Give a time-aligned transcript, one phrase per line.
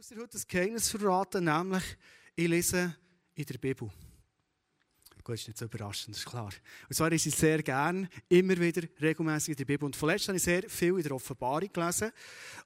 [0.00, 1.82] muss dir heute ein Geheimnis verraten, nämlich
[2.34, 2.96] ich lese
[3.34, 3.90] in der Bibel.
[5.22, 6.50] Gut, ist nicht so überraschend, ist klar.
[6.88, 9.84] Und zwar lese ich sehr gerne, immer wieder regelmäßig in der Bibel.
[9.84, 12.12] Und vorletzt habe ich sehr viel in der Offenbarung gelesen.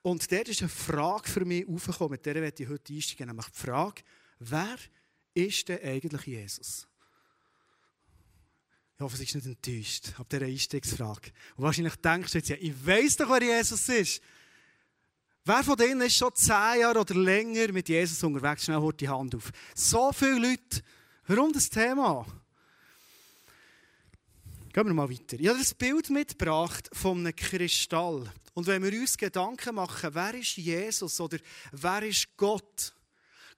[0.02, 3.46] Und dort ist eine Frage für mich aufgekommen, mit der werde ich heute einsteigen, nämlich
[3.46, 4.02] die Frage,
[4.38, 4.76] wer
[5.34, 6.86] ist denn eigentlich Jesus?
[8.94, 11.32] Ich hoffe, es ist nicht enttäuscht ab dieser Einstiegsfrage.
[11.56, 14.22] Und wahrscheinlich denkst du jetzt, ja, ich weiss doch, wer Jesus ist.
[15.46, 18.64] Wer von denen ist schon zehn Jahre oder länger mit Jesus unterwegs?
[18.64, 19.50] Schnell holt die Hand auf.
[19.74, 20.82] So viele Leute.
[21.26, 22.24] Warum das Thema?
[24.72, 25.38] Gehen wir mal weiter.
[25.38, 28.32] Ich habe das Bild mitgebracht von einem Kristall.
[28.54, 31.36] Und wenn wir uns Gedanken machen, wer ist Jesus oder
[31.72, 32.94] wer ist Gott,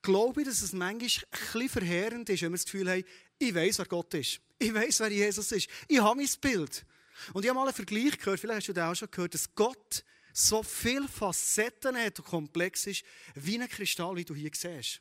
[0.03, 1.25] glaube ich, dass es manchmal
[1.55, 3.05] ein verheerend ist, wenn wir das Gefühl haben,
[3.39, 4.41] ich weiß, wer Gott ist.
[4.59, 5.69] Ich weiß, wer Jesus ist.
[5.87, 6.85] Ich habe mein Bild.
[7.33, 9.55] Und ich habe mal einen Vergleich gehört, vielleicht hast du das auch schon gehört, dass
[9.55, 10.05] Gott
[10.37, 13.05] so viele Facetten hat und komplex ist,
[13.35, 15.01] wie ein Kristall, wie du hier siehst.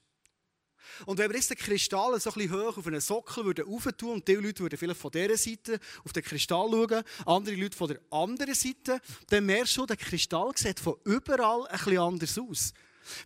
[1.05, 4.13] Und wenn wir jetzt den Kristall so ein bisschen hoch auf einen Sockel würden tun
[4.13, 7.87] und die Leute würden vielleicht von dieser Seite auf den Kristall schauen, andere Leute von
[7.89, 12.73] der anderen Seite, dann merkst du, der Kristall sieht von überall ein bisschen anders aus.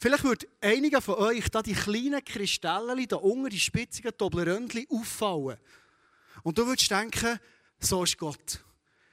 [0.01, 5.57] Vielleicht wird einigen von euch da die kleinen Kristalle, da unten, die spitzigen Doppelröndchen auffallen.
[6.43, 7.39] Und du würdest denken,
[7.79, 8.63] so ist Gott.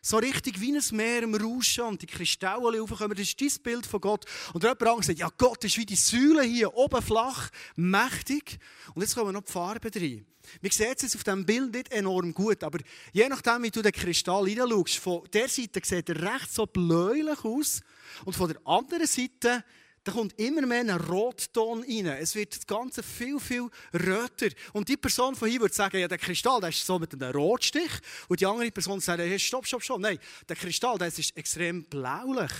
[0.06, 3.16] So richtig wie ein Meer im Rauschen und die Kristalle aufkommen.
[3.16, 4.24] Das ist dein Bild von Gott.
[4.52, 8.60] Und jemand anderes sagt, ja, Gott ist wie die Säule hier, oben flach, mächtig.
[8.94, 10.24] Und jetzt kommen noch die Farben rein.
[10.60, 12.78] Wir sehen es jetzt auf diesem Bild nicht enorm gut, aber
[13.12, 17.44] je nachdem, wie du den Kristall hineinschaust, von der Seite sieht er recht so bläulich
[17.44, 17.80] aus
[18.24, 19.64] und von der anderen Seite
[20.06, 22.06] da kommt immer mehr ein Rotton rein.
[22.06, 24.50] Es wird das Ganze viel, viel röter.
[24.72, 27.32] Und die Person von hier würde sagen, ja, der Kristall, der ist so mit einem
[27.32, 27.90] Rotstich.
[28.28, 30.00] Und die andere Person sagt, hey, stopp, stopp, stopp.
[30.00, 32.52] Nein, der Kristall, der ist extrem blaulich.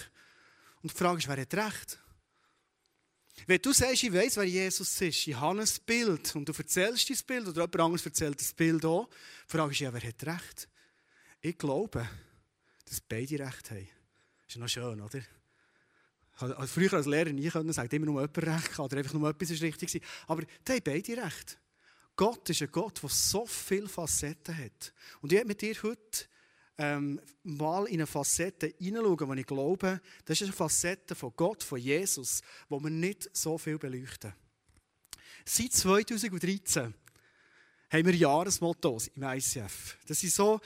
[0.82, 2.00] Und die Frage ist, wer hat recht?
[3.46, 7.08] Wenn du sagst, ich weiß, wer Jesus ist, ich habe ein Bild und du erzählst
[7.08, 9.08] dein Bild oder jemand anderes erzählt das Bild auch,
[9.46, 10.68] die Frage ist, ja, wer hat recht?
[11.42, 12.08] Ich glaube,
[12.86, 13.88] dass beide recht haben.
[14.48, 15.20] Ist noch schön, oder?
[16.36, 19.50] Also früher als Lehrer nie können sagen, immer nur jemand recht oder einfach nur etwas
[19.50, 20.02] ist richtig.
[20.26, 21.58] Aber die haben beide recht.
[22.14, 24.92] Gott ist ein Gott, der so viele Facetten hat.
[25.20, 26.26] Und ich werde mit dir heute
[26.78, 31.62] ähm, mal in eine Facette hineinschauen, die ich glaube, das ist eine Facette von Gott,
[31.62, 34.32] von Jesus, wo wir nicht so viel beleuchten.
[35.44, 36.94] Seit 2013
[37.90, 39.96] haben wir Jahresmottos im ICF.
[40.06, 40.60] Das sind so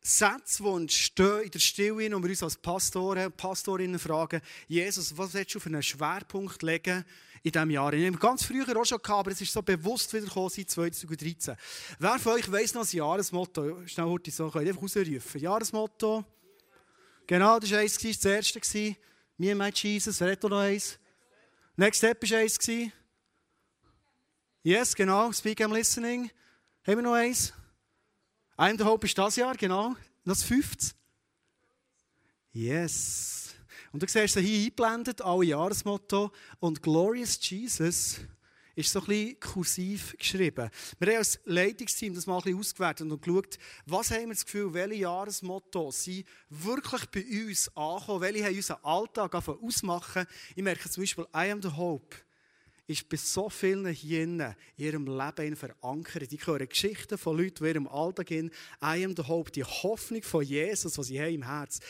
[0.00, 5.16] Sätze, die entstehen in der Stille, und wir uns als Pastoren und Pastorinnen fragen, Jesus,
[5.16, 7.04] was willst du für einen Schwerpunkt legen
[7.42, 7.92] in diesem Jahr?
[7.92, 11.56] Ich habe ganz früher auch schon gehabt, aber es ist so bewusst wieder seit 2013.
[11.98, 13.86] Wer von euch weiss noch das Jahresmotto?
[13.86, 15.40] Schnell heute so, könnt ihr einfach rausrufen.
[15.40, 16.24] Jahresmotto?
[17.26, 18.96] Genau, das war eins, das erste.
[19.36, 20.98] Me and my Jesus, wer hat noch eins?
[21.76, 22.58] Next Step war eins.
[24.62, 26.30] Yes, genau, Speak I'm Listening.
[26.86, 27.52] Haben wir noch eins?
[28.58, 29.94] I'm the Hope ist das Jahr, genau.
[30.24, 30.92] Das 50.
[32.50, 33.54] Yes.
[33.92, 36.32] Und du siehst sie hier eingeblendet, alle Jahresmotto.
[36.58, 38.18] Und Glorious Jesus
[38.74, 40.70] ist so ein bisschen kursiv geschrieben.
[40.98, 44.44] Wir haben als Leitungsteam das mal ein bisschen ausgewertet und geschaut, was haben wir das
[44.44, 50.26] Gefühl, welche Jahresmotto sind wirklich bei uns angekommen, welche haben unseren Alltag ausmachen.
[50.56, 52.16] Ich merke zum Beispiel, I am the Hope
[52.88, 56.32] ist bei so vielen hier in ihrem Leben verankert.
[56.32, 58.50] Ich höre Geschichten von Leuten, die in ihrem Alltag in
[58.80, 61.80] am the Hope, die Hoffnung von Jesus, die sie haben im Herz,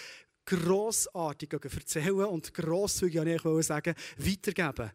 [0.45, 4.91] grossartig erzählen und grosszügig, ich sagen, weitergeben.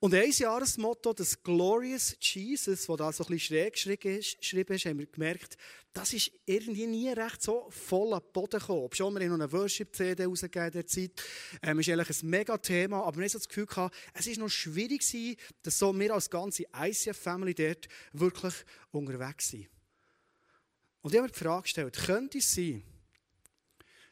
[0.00, 4.98] Und ein Jahresmotto, das Glorious Jesus, das da so ein bisschen schräg geschrieben ist, haben
[4.98, 5.56] wir gemerkt,
[5.92, 8.88] das ist irgendwie nie recht so voll am Boden gekommen.
[8.92, 11.22] Schon wir haben noch eine Worship-CD rausgegeben in der Zeit.
[11.62, 14.38] Ähm, ist eigentlich ein mega Thema, aber wir haben so das Gefühl gehabt, es ist
[14.38, 18.54] noch schwierig gewesen, dass so wir als ganze ICF-Family dort wirklich
[18.90, 19.68] unterwegs sind.
[21.02, 22.82] Und ich habe mir die Frage gestellt, könnte es sein,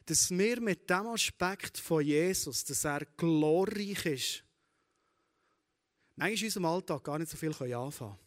[0.05, 4.43] dass wir mit dem Aspekt von Jesus, dass er glorreich ist,
[6.15, 8.17] manchmal in unserem Alltag gar nicht so viel anfangen.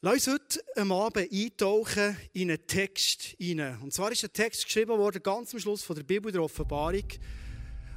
[0.00, 3.80] Lass uns heute am Abend eintauchen in einen Text hinein.
[3.80, 7.08] Und zwar ist ein Text geschrieben worden, ganz am Schluss von der Bibel der Offenbarung.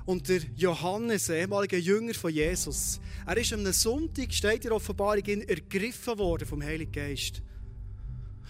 [0.05, 5.25] Und der Johannes, ehemaliger Jünger von Jesus, er ist am Sonntag, steht in der Offenbarung,
[5.25, 7.41] ergriffen worden vom Heiligen Geist.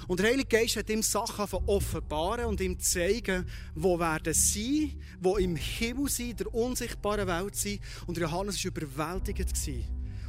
[0.07, 3.45] Und der Heilige Geist hat ihm Sachen offenbaren und ihm zeigen,
[3.75, 7.81] wo werden sie, wo im Himmel sind, der unsichtbaren Welt sind.
[8.05, 9.53] Und Johannes war überwältigt.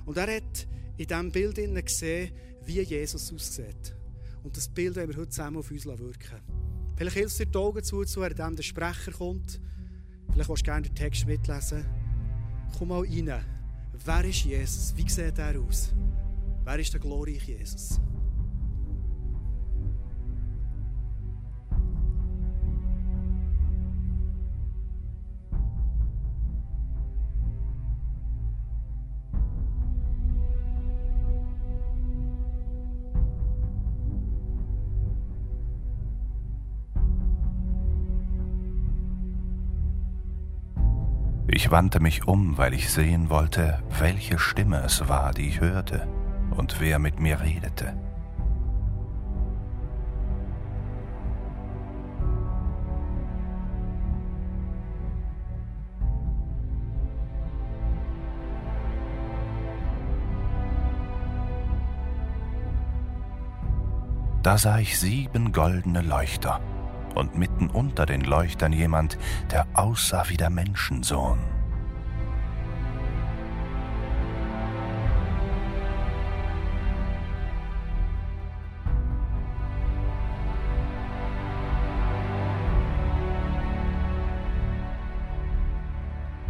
[0.06, 0.67] Und er hat
[0.97, 2.32] in diesem Bild gesehen,
[2.65, 3.94] wie Jesus aussieht.
[4.43, 6.41] Und das Bild wollen wir heute zusammen auf uns wirken.
[6.97, 9.61] Vielleicht hilft es dir die Augen zu, während der Sprecher kommt.
[10.32, 11.85] Vielleicht willst du gerne den Text mitlesen.
[12.76, 13.44] Komm mal rein.
[14.05, 14.94] Wer ist Jesus?
[14.97, 15.93] Wie sieht er aus?
[16.65, 18.00] Wer ist der glorreiche Jesus?
[41.58, 46.06] Ich wandte mich um, weil ich sehen wollte, welche Stimme es war, die ich hörte
[46.56, 47.96] und wer mit mir redete.
[64.44, 66.60] Da sah ich sieben goldene Leuchter
[67.19, 69.19] und mitten unter den Leuchtern jemand,
[69.50, 71.38] der aussah wie der Menschensohn.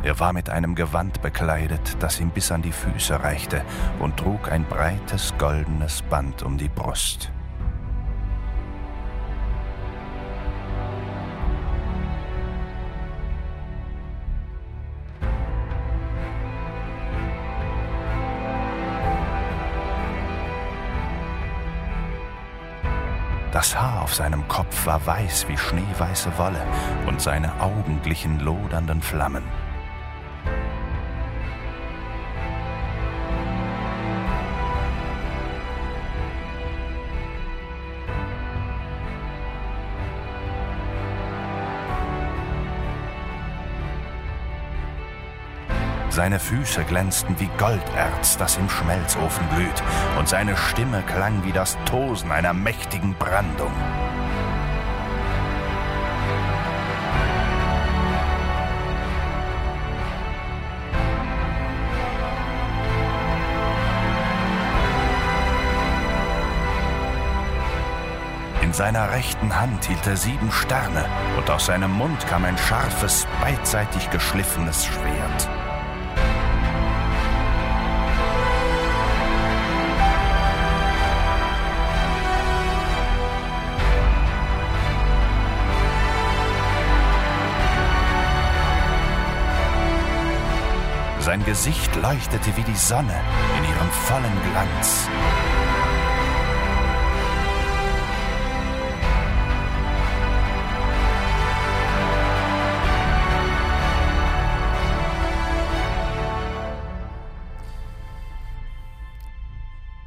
[0.09, 3.63] Er war mit einem Gewand bekleidet, das ihm bis an die Füße reichte,
[3.99, 7.31] und trug ein breites goldenes Band um die Brust.
[23.59, 26.65] Das Haar auf seinem Kopf war weiß wie schneeweiße Wolle
[27.09, 29.43] und seine Augen glichen lodernden Flammen.
[46.19, 49.83] Seine Füße glänzten wie Golderz, das im Schmelzofen glüht,
[50.19, 53.71] und seine Stimme klang wie das Tosen einer mächtigen Brandung.
[68.61, 71.05] In seiner rechten Hand hielt er sieben Sterne,
[71.37, 75.68] und aus seinem Mund kam ein scharfes, beidseitig geschliffenes Schwert.
[91.29, 93.21] Sein Gesicht leuchtete wie die Sonne
[93.59, 95.07] in ihrem vollen Glanz.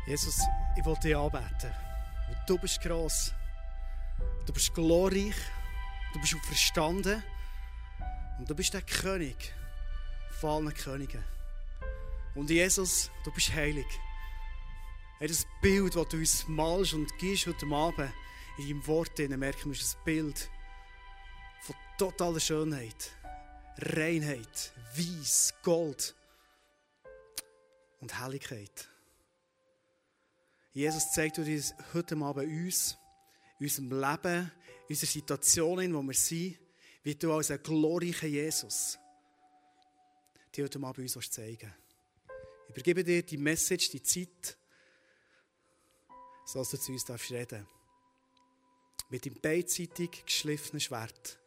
[0.07, 0.39] Jesus,
[0.75, 1.71] ich will dich anbeten.
[2.47, 3.31] Du bist gross.
[4.47, 5.35] Du bist glorreich.
[6.15, 7.21] Du bist verstanden.
[8.39, 9.53] Und du bist der König
[10.41, 11.23] von allen Königen.
[12.33, 13.85] Und Jesus, du bist heilig.
[15.19, 18.11] Hey, das Bild, das du uns malst und gibst heute Abend
[18.57, 20.49] in deinem Wort, merken wir, ist ein Bild
[21.61, 23.11] von totaler Schönheit,
[23.77, 26.15] Reinheit, Weiß, Gold
[27.99, 28.89] und Helligkeit.
[30.73, 32.97] Jesus zeigt uns heute Abend uns,
[33.59, 34.51] unserem Leben,
[34.89, 36.57] unserer Situation, in der wir sind,
[37.03, 38.97] wie du als ein glorreicher Jesus
[40.55, 41.73] die heute Abend uns zeigen
[42.67, 44.57] Ich übergebe dir die Message, die Zeit,
[46.45, 47.67] sodass du zu uns darfst reden
[49.09, 51.39] Mit dem beidseitig geschliffenen Schwert,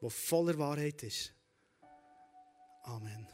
[0.00, 1.32] das voller Wahrheit ist.
[2.84, 3.26] Amen.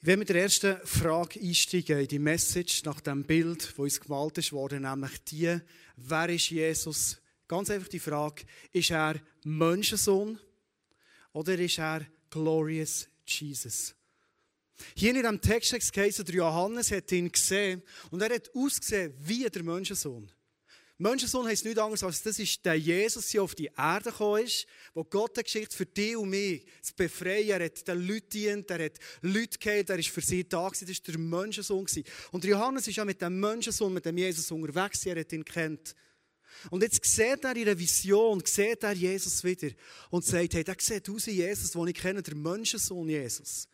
[0.00, 4.00] Ich will mit der ersten Frage einsteigen in die Message nach dem Bild, das uns
[4.00, 5.58] gemalt wurde, nämlich die,
[5.96, 7.16] wer ist Jesus?
[7.48, 10.38] Ganz einfach die Frage, ist er Menschensohn?
[11.34, 13.94] Oder ist er Glorious Jesus?
[14.94, 19.44] Hier in diesem Text heißt der Johannes hat ihn gesehen und er hat ausgesehen wie
[19.44, 20.30] der Menschensohn.
[20.96, 24.66] Menschensohn heisst nichts anderes als das ist der Jesus, der auf die Erde gekommen ist,
[24.94, 27.50] wo Gott eine Geschichte für dich und mich zu befreien.
[27.50, 30.86] Er hat den Leuten dient, er hat Leute geheilt, er ist für sie da gewesen.
[30.86, 31.86] Das war der Menschensohn.
[32.30, 35.96] Und Johannes ist ja mit dem Menschensohn, mit dem Jesus unterwegs, er hat ihn kennt.
[36.70, 39.70] Und jetzt sieht er in einer Vision, sieht er Jesus wieder
[40.10, 43.68] und sagt, hey, der sieht aus wie Jesus, den ich kenne, der Menschensohn Jesus.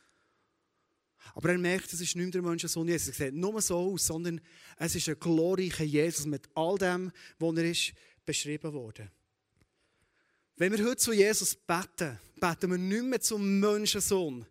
[1.35, 3.19] Aber er merkt, es ist nicht der Menschensohn Jesus.
[3.19, 4.41] Er sieht nur so aus, sondern
[4.77, 7.93] es ist ein glorreicher Jesus mit all dem, was er ist
[8.25, 9.11] beschrieben wurde.
[10.57, 14.45] Wenn wir heute zu Jesus beten, beten wir nicht mehr zum Menschensohn,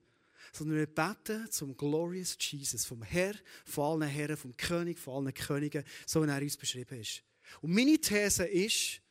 [0.52, 5.34] sondern wir beten zum Glorious Jesus, vom Herr von allen Herren, vom König von allen
[5.34, 7.24] Königen, so wie er uns beschrieben ist.
[7.62, 9.02] Und meine These ist,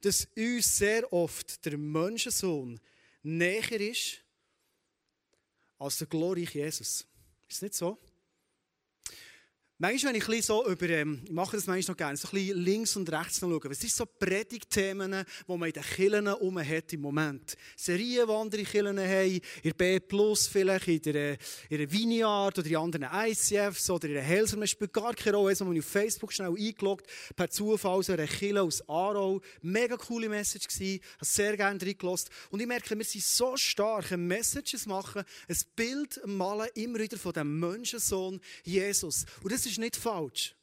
[0.00, 2.80] dass uns sehr oft der Menschensohn
[3.22, 4.22] näher ist
[5.78, 7.06] als der glorreiche Jesus.
[7.48, 7.98] Ist es nicht so?
[9.78, 12.64] Manchmal, wenn ich ein so über, ähm, ich mache das manchmal noch gerne, so ein
[12.64, 13.60] links und rechts schauen.
[13.62, 15.12] Was sind so Predigtthemen,
[15.46, 17.58] die man in den Kirchen um hat im Moment?
[17.76, 20.00] Serien, die andere Kirchen haben, in B+,
[20.50, 21.36] vielleicht, in der,
[21.68, 24.56] in der Vineyard oder in anderen ICFs oder in der Helser.
[24.56, 25.50] Man spielt gar keine Rolle.
[25.50, 27.06] Also, ich auf Facebook schnell eingeloggt,
[27.36, 29.42] per Zufall so eine Kirche aus Aarau.
[29.60, 32.30] Mega coole Message gewesen, habe sehr gerne reingelassen.
[32.48, 37.18] Und ich merke, wir sind so stark ein Messages machen, ein Bild malen, immer wieder
[37.18, 39.26] von dem Menschensohn Jesus.
[39.42, 40.54] Und das ist nicht falsch.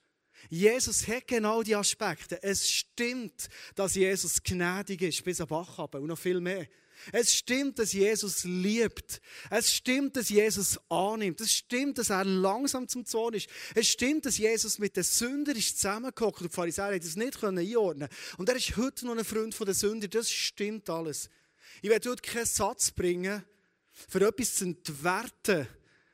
[0.50, 2.42] Jesus hat genau die Aspekte.
[2.44, 6.68] Es stimmt, dass Jesus gnädig ist, bis am Bach runter und noch viel mehr.
[7.12, 9.20] Es stimmt, dass Jesus liebt.
[9.50, 11.42] Es stimmt, dass Jesus annimmt.
[11.42, 13.50] Es stimmt, dass er langsam zum Zorn ist.
[13.76, 16.36] Es stimmt, dass Jesus mit den Sündern ist zusammengekommen.
[16.44, 18.08] Die Pharisäer das nicht einordnen
[18.38, 20.08] Und er ist heute noch ein Freund der Sünder.
[20.08, 21.30] Das stimmt alles.
[21.82, 23.44] Ich werde heute keinen Satz bringen,
[23.92, 25.68] für etwas zu entwerten,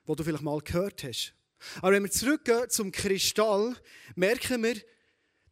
[0.06, 1.34] was du vielleicht mal gehört hast.
[1.82, 3.76] Aber wenn wir zurückgehen zum Kristall,
[4.16, 4.76] merken wir,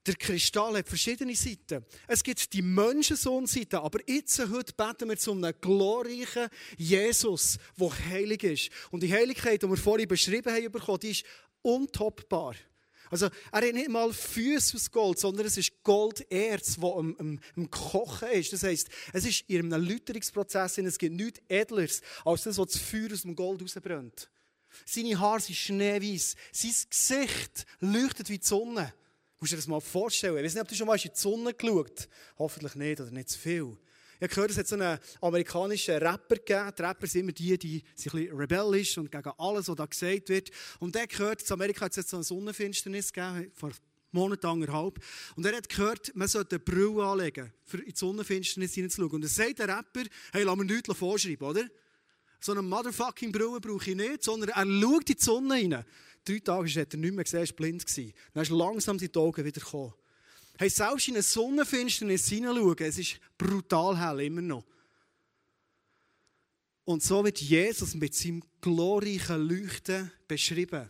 [0.07, 1.85] der Kristall hat verschiedene Seiten.
[2.07, 6.47] Es gibt die Menschensohn-Seite, aber jetzt, heute beten wir zu einem glorreichen
[6.77, 8.69] Jesus, der heilig ist.
[8.91, 11.25] Und die Heiligkeit, die wir vorhin beschrieben haben, bekommen, die ist
[11.61, 12.55] untoppbar.
[13.09, 17.39] Also, er hat nicht mal Füße aus Gold, sondern es ist Golderz, das am, am,
[17.55, 18.51] am Kochen ist.
[18.51, 22.81] Das heisst, es ist in einem Läuterungsprozess, es gibt nichts Edleres, als das, was das
[22.81, 24.29] Feuer aus dem Gold rausbrennt.
[24.85, 26.35] Seine Haare sind schneeweiß.
[26.51, 28.93] Sein Gesicht leuchtet wie die Sonne.
[29.37, 30.37] Du musst dir das mal vorstellen.
[30.37, 32.07] Ich weiß nicht, ob du schon mal in die Sonne geschaut
[32.37, 33.77] Hoffentlich nicht oder nicht zu viel.
[34.19, 36.71] Ich habe gehört, es hat so einen amerikanischen Rapper gegeben.
[36.75, 39.85] Die Rapper sind immer die, die sind ein bisschen rebellisch und gegen alles, was da
[39.85, 40.49] gesagt wird.
[40.79, 43.71] Und der gehört, in Amerika hat es jetzt so eine Sonnenfinsternis gegeben, vor
[44.11, 44.99] Monaten, anderthalb.
[45.35, 49.11] Und er hat gehört, man sollte eine Brille anlegen, um in die Sonnenfinsternis hineinzuschauen.
[49.11, 51.67] Und dann sagt der Rapper, hey, lass mir nichts vorschreiben, oder?
[52.39, 55.85] So eine motherfucking Brille brauche ich nicht, sondern er schaut in die Sonne rein.
[56.23, 57.97] Drei Tage hat er nicht mehr gesehen, er war blind.
[58.33, 59.93] Dann ist langsam die Augen wieder gekommen.
[60.57, 64.65] Hey, selbst in eine Sonnenfinsternis hineinschauen, es ist brutal hell, immer noch.
[66.83, 70.89] Und so wird Jesus mit seinem glorreichen Leuchten beschrieben.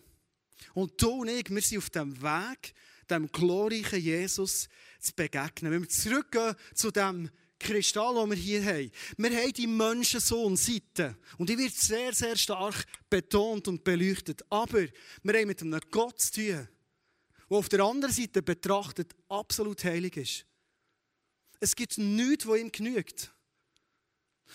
[0.74, 2.74] Und du und ich, wir sind auf dem Weg,
[3.10, 5.72] dem glorreichen Jesus zu begegnen.
[5.72, 8.92] Wenn wir zurückgehen zu dem Kristall, den wir hier haben.
[9.18, 11.18] Wir haben die Menschensohn-Seite.
[11.38, 14.44] Und die wird sehr, sehr stark betont und beleuchtet.
[14.50, 14.86] Aber
[15.24, 16.46] wir haben mit einem Gott zu tun,
[17.50, 20.46] der auf der anderen Seite betrachtet absolut heilig ist.
[21.60, 23.32] Es gibt nichts, was ihm genügt.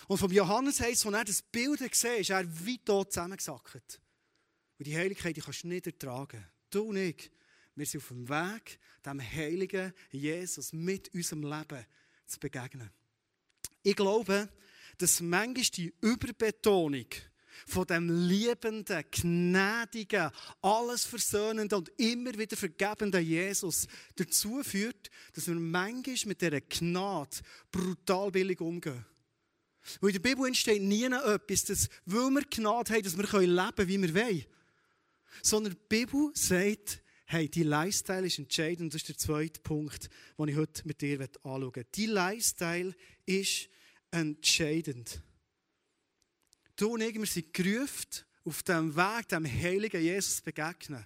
[0.07, 3.99] Und vom Johannes heisst, als er das Bild gesehen ist er wie tot zusammengesackt.
[4.79, 6.45] Und die Heiligkeit die kannst du nicht ertragen.
[6.69, 7.31] Du und ich,
[7.75, 11.85] wir sind auf dem Weg, dem heiligen Jesus mit unserem Leben
[12.33, 12.89] zu begegnen.
[13.81, 14.49] Ich glaube,
[14.97, 17.07] dass manchmal die Überbetonung
[17.67, 25.55] von dem liebenden, gnädigen, alles versöhnenden und immer wieder vergebenden Jesus dazu führt, dass wir
[25.55, 27.37] manchmal mit dieser Gnade
[27.71, 29.05] brutal billig umgehen.
[29.99, 33.75] Weil in der Bibel entsteht nie etwas, dass, weil wir Gnade haben, dass wir leben
[33.75, 34.45] können, wie wir wollen.
[35.41, 38.93] Sondern die Bibel sagt, Hey, die Lifestyle ist entscheidend.
[38.93, 41.85] Das ist der zweite Punkt, den ich heute mit dir anschauen will.
[41.95, 42.93] Die Lifestyle
[43.25, 43.69] ist
[44.11, 45.21] entscheidend.
[46.75, 51.05] Du und ich, wir sind gerufen, auf dem Weg, dem heiligen Jesus zu begegnen.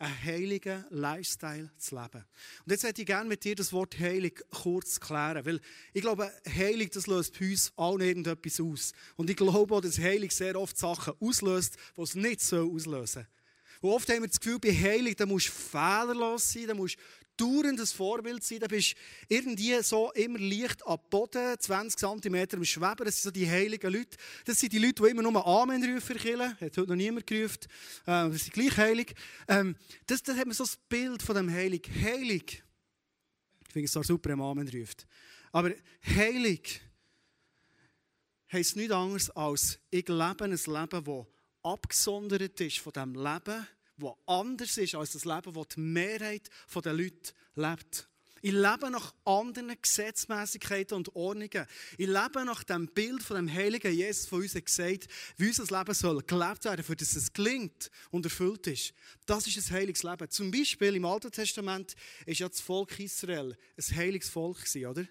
[0.00, 2.24] Einen heiligen Lifestyle zu leben.
[2.64, 5.44] Und jetzt hätte ich gerne mit dir das Wort heilig kurz klären.
[5.44, 5.60] Weil
[5.92, 8.92] ich glaube, heilig, das löst bei uns allen irgendetwas aus.
[9.16, 13.26] Und ich glaube auch, dass heilig sehr oft Sachen auslöst, die es nicht auslösen soll.
[13.80, 16.96] Und oft haben wir das Gefühl, bei Heilig, da musst du fehlerlos sein, da musst
[16.96, 17.00] du
[17.38, 18.94] dauernd ein Vorbild sein, da bist
[19.28, 23.48] du irgendwie so immer leicht am Boden, 20 cm im Schweben, das sind so die
[23.48, 24.16] heiligen Leute.
[24.44, 26.52] Das sind die Leute, die immer nur Amen rufen killen.
[26.60, 27.60] Hat heute noch niemand gerufen.
[28.06, 29.14] Ähm, das sind gleich heilig.
[29.46, 31.88] Ähm, das, das hat man so das Bild von dem Heilig.
[32.02, 32.62] Heilig.
[33.66, 35.06] Ich finde es so super, wenn man Amen ruft.
[35.52, 35.72] Aber
[36.04, 36.80] heilig
[38.50, 41.26] heisst nichts anderes als, ich lebe ein Leben, das
[41.62, 46.92] abgesondert ist von dem Leben, das anders ist als das Leben, das die Mehrheit der
[46.92, 48.08] Leute lebt.
[48.40, 51.66] Ich lebe nach anderen Gesetzmäßigkeiten und Ordnungen.
[51.96, 55.94] Ich lebe nach dem Bild von dem heiligen Jesus, von uns gesagt wie unser Leben
[55.94, 58.94] soll gelebt werden, für das es gelingt und erfüllt ist.
[59.26, 60.30] Das ist ein heiliges Leben.
[60.30, 61.96] Zum Beispiel im Alten Testament
[62.26, 65.06] ist ja das Volk Israel ein heiliges Volk oder?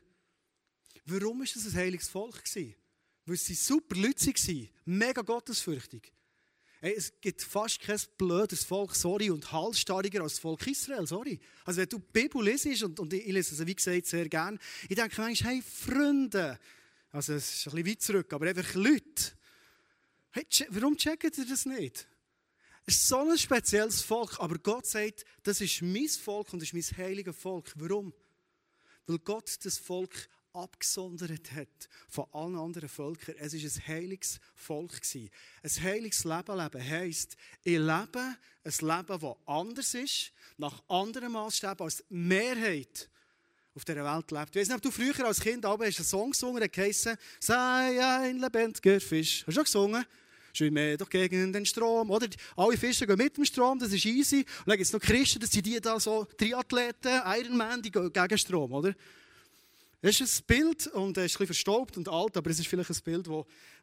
[1.06, 2.44] Warum war das ein heiliges Volk?
[3.26, 6.14] Weil sie super Leute waren, mega gottesfürchtig.
[6.88, 11.38] Hey, es gibt fast kein blödes Volk, sorry, und halsstarriger als das Volk Israel, sorry.
[11.66, 14.58] Also wenn du die Bibel lesest, und, und ich lese es, wie gesagt, sehr gerne,
[14.88, 16.58] ich denke manchmal, hey, Freunde,
[17.12, 19.34] also es ist ein bisschen weit zurück, aber einfach Leute,
[20.32, 22.08] hey, warum checkt ihr das nicht?
[22.86, 26.72] Es ist so ein spezielles Volk, aber Gott sagt, das ist mein Volk und das
[26.72, 27.74] ist mein heiliges Volk.
[27.76, 28.14] Warum?
[29.08, 33.36] Weil Gott das Volk abgesondert hat von allen anderen Völkern.
[33.38, 35.00] Es war ein heiliges Volk.
[35.14, 41.82] Ein heiliges Leben leben heisst, ich lebe ein Leben, das anders ist, nach anderen Maßstäben
[41.86, 43.10] als die Mehrheit
[43.74, 44.56] auf dieser Welt lebt.
[44.56, 47.10] Ich weiß nicht, ob du früher als Kind aber hast einen Song gesungen, der heisst
[47.40, 49.44] «Sei ein lebendiger Fisch».
[49.46, 50.06] Hast du schon gesungen?
[50.58, 52.28] Schwimme doch gegen den Strom, oder?
[52.56, 54.40] Alle Fische gehen mit dem Strom, das ist easy.
[54.40, 58.12] Und dann gibt es noch Christen, das sind die da so Triathleten, Ironman, die gehen
[58.12, 58.96] gegen Strom, oder?
[60.02, 62.68] Das ist ein Bild und es ist ein bisschen verstaubt und alt, aber es ist
[62.68, 63.28] vielleicht ein Bild,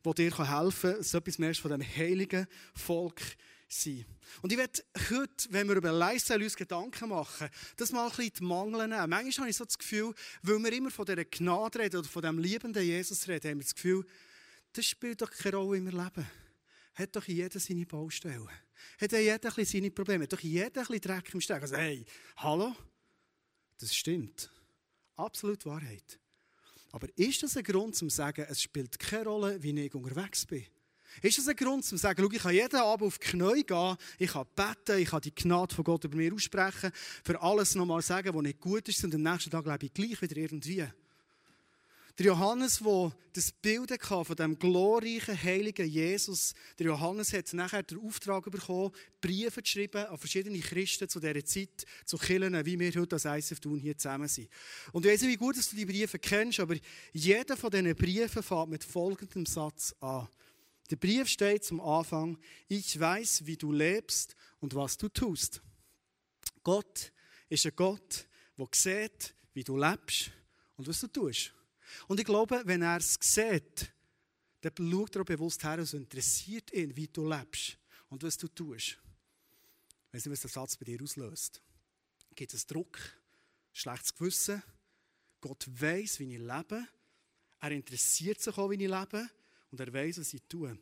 [0.03, 3.21] das dir helfen kann, so etwas mehr von diesem heiligen Volk
[3.69, 4.05] sein.
[4.41, 8.33] Und ich werde heute, wenn wir über Lifestyle uns Gedanken machen, das mal ein bisschen
[8.39, 9.11] die Mangel nehmen.
[9.11, 12.23] Manchmal habe ich so das Gefühl, weil wir immer von dieser Gnade reden oder von
[12.23, 14.05] diesem liebenden Jesus reden, haben wir das Gefühl,
[14.73, 16.27] das spielt doch keine Rolle in meinem Leben.
[16.95, 18.49] Hat doch jeder seine Baustellen.
[19.01, 20.25] Hat ja jeder ein seine Probleme.
[20.25, 21.63] Hat doch jeder ein bisschen Dreck im Steck.
[21.63, 22.05] Also, hey,
[22.37, 22.75] hallo?
[23.79, 24.54] Das stimmt.
[25.17, 26.19] Absolut Wahrheit.
[26.93, 30.47] Aber ist das ein Grund, zum zu sagen, es spielt keine Rolle, wie ich unterwegs
[30.47, 30.65] bin?
[31.23, 33.97] Ist das ein Grund, zum zu sagen, ich kann jeden Abend auf die Knie gehen,
[34.19, 36.91] ich kann beten, ich kann die Gnade von Gott über mir aussprechen,
[37.25, 40.23] für alles nochmal sagen, was nicht gut ist, und am nächsten Tag lebe ich gleich
[40.23, 40.87] wieder irgendwie?
[42.17, 47.83] Der Johannes, der das Bild hatte von dem glorreichen, heiligen Jesus, der Johannes hat nachher
[47.83, 52.79] den Auftrag bekommen, Briefe zu schreiben an verschiedene Christen zu dieser Zeit, zu Kirchen, wie
[52.79, 54.49] wir heute als ISF tun, hier zusammen sind.
[54.93, 56.77] Und ich weiß nicht, wie gut dass du die Briefe kennst, aber
[57.13, 60.29] jeder von diesen Briefen fängt mit folgendem Satz an.
[60.91, 65.63] Der Brief steht zum Anfang, ich weiß, wie du lebst und was du tust.
[66.63, 67.13] Gott
[67.49, 70.31] ist ein Gott, der sieht, wie du lebst
[70.77, 71.53] und was du tust.
[72.09, 73.93] Und ich glaube, wenn er es sieht,
[74.61, 77.79] dann schaut er auch bewusst her und interessiert ihn, wie du lebst
[78.09, 78.99] und was du tust.
[80.09, 81.61] Ich weiß nicht, was der Satz bei dir auslöst.
[82.35, 82.99] Gibt es Druck,
[83.73, 84.63] schlechtes Gewissen?
[85.41, 86.87] Gott weiß, wie ich lebe.
[87.61, 89.29] Er interessiert sich auch, wie ich lebe.
[89.71, 90.79] Und er weiß, was ich tue.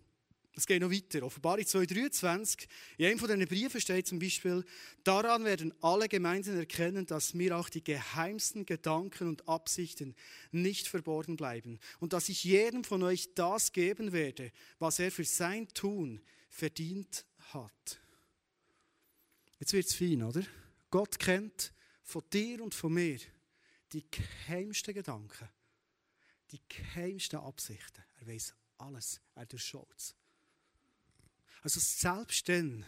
[0.55, 1.23] Es geht noch weiter.
[1.23, 2.69] Offenbarung 2,23.
[2.99, 4.65] In einem von diesen Briefen steht zum Beispiel,
[5.03, 10.15] daran werden alle Gemeinden erkennen, dass mir auch die geheimsten Gedanken und Absichten
[10.51, 15.25] nicht verborgen bleiben und dass ich jedem von euch das geben werde, was er für
[15.25, 18.01] sein Tun verdient hat.
[19.59, 20.43] Jetzt wird es fein, oder?
[20.91, 23.19] Gott kennt von dir und von mir
[23.93, 25.49] die geheimsten Gedanken,
[26.51, 28.05] die geheimsten Absichten.
[28.21, 30.15] Er weiß alles, er durchschaut es.
[31.62, 32.85] Also selbst dann,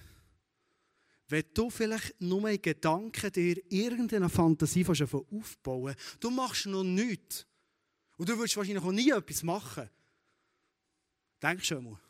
[1.29, 7.47] wenn du vielleicht nur in Gedanken dir irgendeine Fantasie aufbauen du machst noch nichts.
[8.17, 9.89] Und du würdest wahrscheinlich auch nie etwas machen.
[11.43, 12.01] Denk schon mal.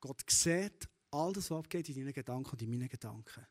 [0.00, 3.46] Gott sieht all das, was abgeht in deinen Gedanken und in meinen Gedanken.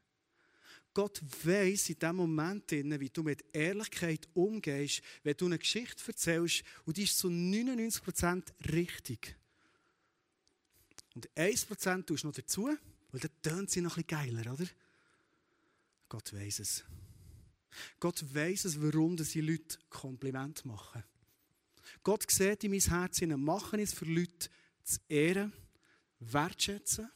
[0.93, 6.63] Gott weiß in dem Moment, wie du mit Ehrlichkeit umgehst, wenn du eine Geschichte erzählst
[6.85, 9.35] und die ist zu 99% richtig.
[11.15, 12.69] Und 1% tust du noch dazu,
[13.11, 14.65] weil dann tönt sie noch ein bisschen geiler, oder?
[16.09, 16.83] Gott weiß es.
[17.99, 21.03] Gott weiß es, warum diese Leute Kompliment machen.
[22.03, 24.49] Gott sieht in mein Herz, sie machen es für Leute
[24.83, 25.53] zu ehren,
[26.19, 27.09] wertschätzen.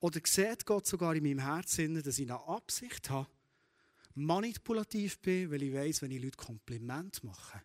[0.00, 3.28] Oder sieht Gott sogar in meinem Herzen, dass ich eine Absicht habe,
[4.14, 7.62] manipulativ bin, weil ich weiß, wenn ich Leute Kompliment mache,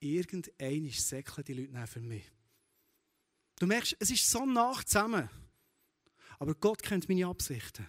[0.00, 2.24] irgendein säckeln die Leute für mich.
[3.58, 5.28] Du merkst, es ist so nah zusammen.
[6.38, 7.86] Aber Gott kennt meine Absichten.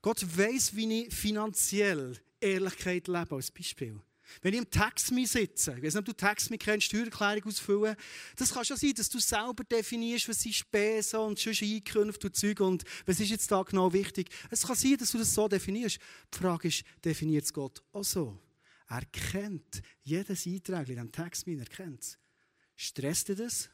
[0.00, 4.00] Gott weiß, wie ich finanziell Ehrlichkeit lebe, als Beispiel.
[4.40, 7.96] Wenn ich im Taxmi sitze, ich weiß nicht, ob du Taxmi kennst, Steuererklärung ausfüllen,
[8.36, 12.36] das kann schon sein, dass du selber definierst, was sind Spesen und schon Einkünfte und
[12.36, 14.30] Zeug und was ist jetzt da genau wichtig.
[14.50, 15.98] Es kann sein, dass du das so definierst.
[16.32, 18.38] Die Frage ist, definiert es Gott auch so?
[18.88, 22.18] Er kennt jedes Eintrag in diesem Taxmi, er kennt es.
[22.74, 23.68] Stresst dir das?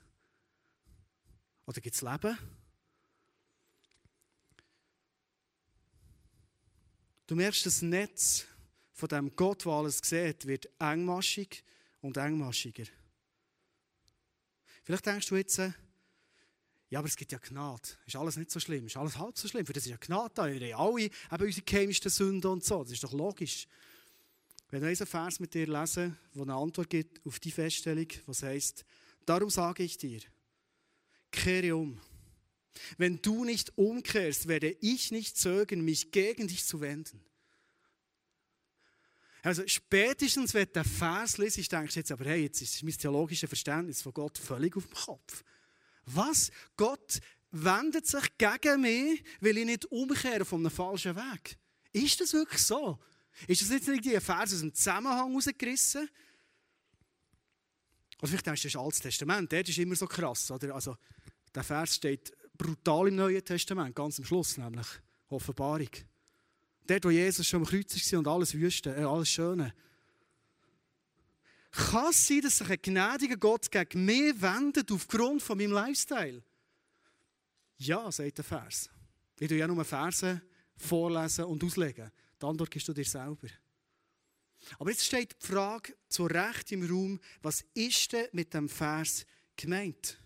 [1.68, 2.38] Oder gibt es Leben?
[7.26, 8.46] Du merkst, das Netz
[8.94, 11.62] von dem Gott, der alles sieht, wird engmaschig
[12.00, 12.86] und engmaschiger.
[14.82, 17.82] Vielleicht denkst du jetzt, ja, aber es gibt ja Gnade.
[18.06, 18.86] Ist alles nicht so schlimm.
[18.86, 19.66] Ist alles halb so schlimm.
[19.66, 20.46] Für das ist ja Gnade da.
[20.46, 22.82] Wir haben alle eben unsere chemischen Sünden und so.
[22.82, 23.68] Das ist doch logisch.
[24.70, 28.42] wenn wir diesen Vers mit dir lesen, wo eine Antwort gibt auf die Feststellung, was
[28.42, 28.86] heißt,
[29.26, 30.22] darum sage ich dir,
[31.30, 32.00] kehre um.
[32.96, 37.20] Wenn du nicht umkehrst, werde ich nicht zögern, mich gegen dich zu wenden.
[39.42, 43.48] Also spätestens, wenn der Vers lese, ich denke jetzt aber, hey, jetzt ist mein theologisches
[43.48, 45.44] Verständnis von Gott völlig auf dem Kopf.
[46.06, 46.50] Was?
[46.76, 51.56] Gott wendet sich gegen mich, weil ich nicht umkehre von einem falschen Weg.
[51.92, 52.98] Ist das wirklich so?
[53.46, 56.08] Ist das nicht ein Vers aus dem Zusammenhang rausgerissen?
[58.18, 60.50] Oder vielleicht denkst du, das ist Altes Testament, das ist immer so krass.
[60.50, 60.74] Oder?
[60.74, 60.96] Also,
[61.54, 64.86] der Vers steht brutal im Neuen Testament, ganz am Schluss nämlich.
[65.28, 65.90] Offenbarung.
[66.86, 69.74] Dort, wo Jesus schon am Kreuz war und alles Wüste, äh, alles Schöne.
[71.70, 76.42] Kann es sein, dass sich ein gnädiger Gott gegen mich wendet aufgrund von meinem Lifestyle?
[77.76, 78.90] Ja, sagt der Vers.
[79.38, 80.40] Ich tue ja nur Verse
[80.76, 82.10] vorlesen und auslegen.
[82.40, 83.48] Die Antwort gibst du dir selber.
[84.78, 89.26] Aber jetzt steht die Frage zu Recht im Raum, was ist denn mit dem Vers
[89.56, 90.18] gemeint?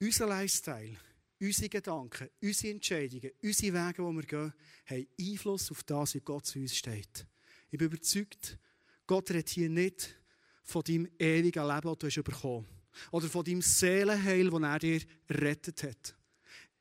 [0.00, 0.96] Unser Lifestyle,
[1.40, 4.52] unsere Gedanken, unsere Entscheidungen, unsere Wege, die wir gehen,
[4.86, 7.26] haben Einfluss auf das, wie Gott zu uns steht.
[7.70, 8.58] Ich bin überzeugt,
[9.06, 10.14] Gott redet hier nicht
[10.62, 13.12] von deinem ewigen Leben, das du bekommen hast.
[13.12, 15.00] Oder von deinem Seelenheil, das er dir
[15.30, 16.16] rettet hat.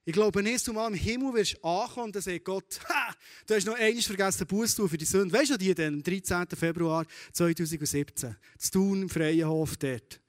[0.06, 3.16] Ich glaube nicht, du mal im Himmel wirst ankommen und dann sagt Gott, ha,
[3.48, 5.34] du hast noch einmal vergessen, Buß für die Sünde.
[5.34, 6.46] Weißt du die denn, am 13.
[6.58, 10.20] Februar 2017, zu tun im Freienhof dort.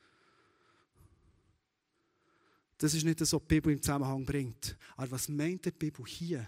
[2.78, 4.76] Das ist nicht das, was die Bibel im Zusammenhang bringt.
[4.96, 6.46] Aber was meint die Bibel hier?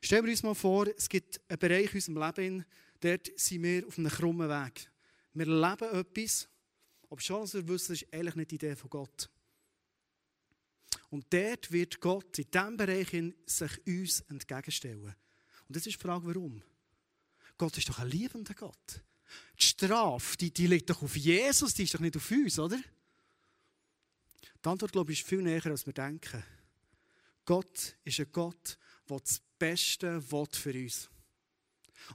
[0.00, 2.64] Stellen wir uns mal vor, es gibt einen Bereich in unserem Leben,
[3.00, 4.90] dort sind wir auf einem krummen Weg.
[5.34, 6.48] Wir leben etwas,
[7.18, 9.30] schon, dass wir wissen, das ist eigentlich nicht die Idee von Gott.
[11.12, 13.10] Und dort wird Gott in diesem Bereich
[13.44, 15.14] sich uns entgegenstellen.
[15.68, 16.62] Und das ist die Frage, warum?
[17.58, 19.02] Gott ist doch ein liebender Gott.
[19.58, 22.80] Die Strafe, die, die liegt doch auf Jesus, die ist doch nicht auf uns, oder?
[24.64, 26.42] Die Antwort, glaube ich, ist viel näher, als wir denken.
[27.44, 30.90] Gott ist ein Gott, der das Beste für uns will.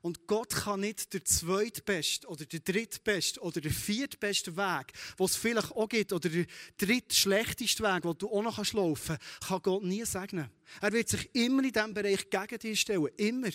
[0.02, 5.38] Und Gott kann nicht der zweitbeste oder der drittbeste oder der viertbeste Weg, was es
[5.38, 6.46] vielleicht auch gibt, oder der
[6.78, 10.50] drittschlechteste Weg, den du auch noch laufen kannst, kann Gott nie segnen.
[10.82, 13.08] Er wird sich immer in diesem Bereich gegen dich stellen.
[13.18, 13.50] Immer.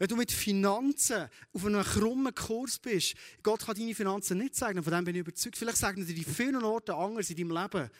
[0.00, 4.82] Wenn du mit Finanzen auf einem krummen Kurs bist, Gott kann deine Finanzen nicht segnen,
[4.82, 5.58] von dem bin ich überzeugt.
[5.58, 7.90] Vielleicht segnet er die vielen Orte anders in deinem Leben.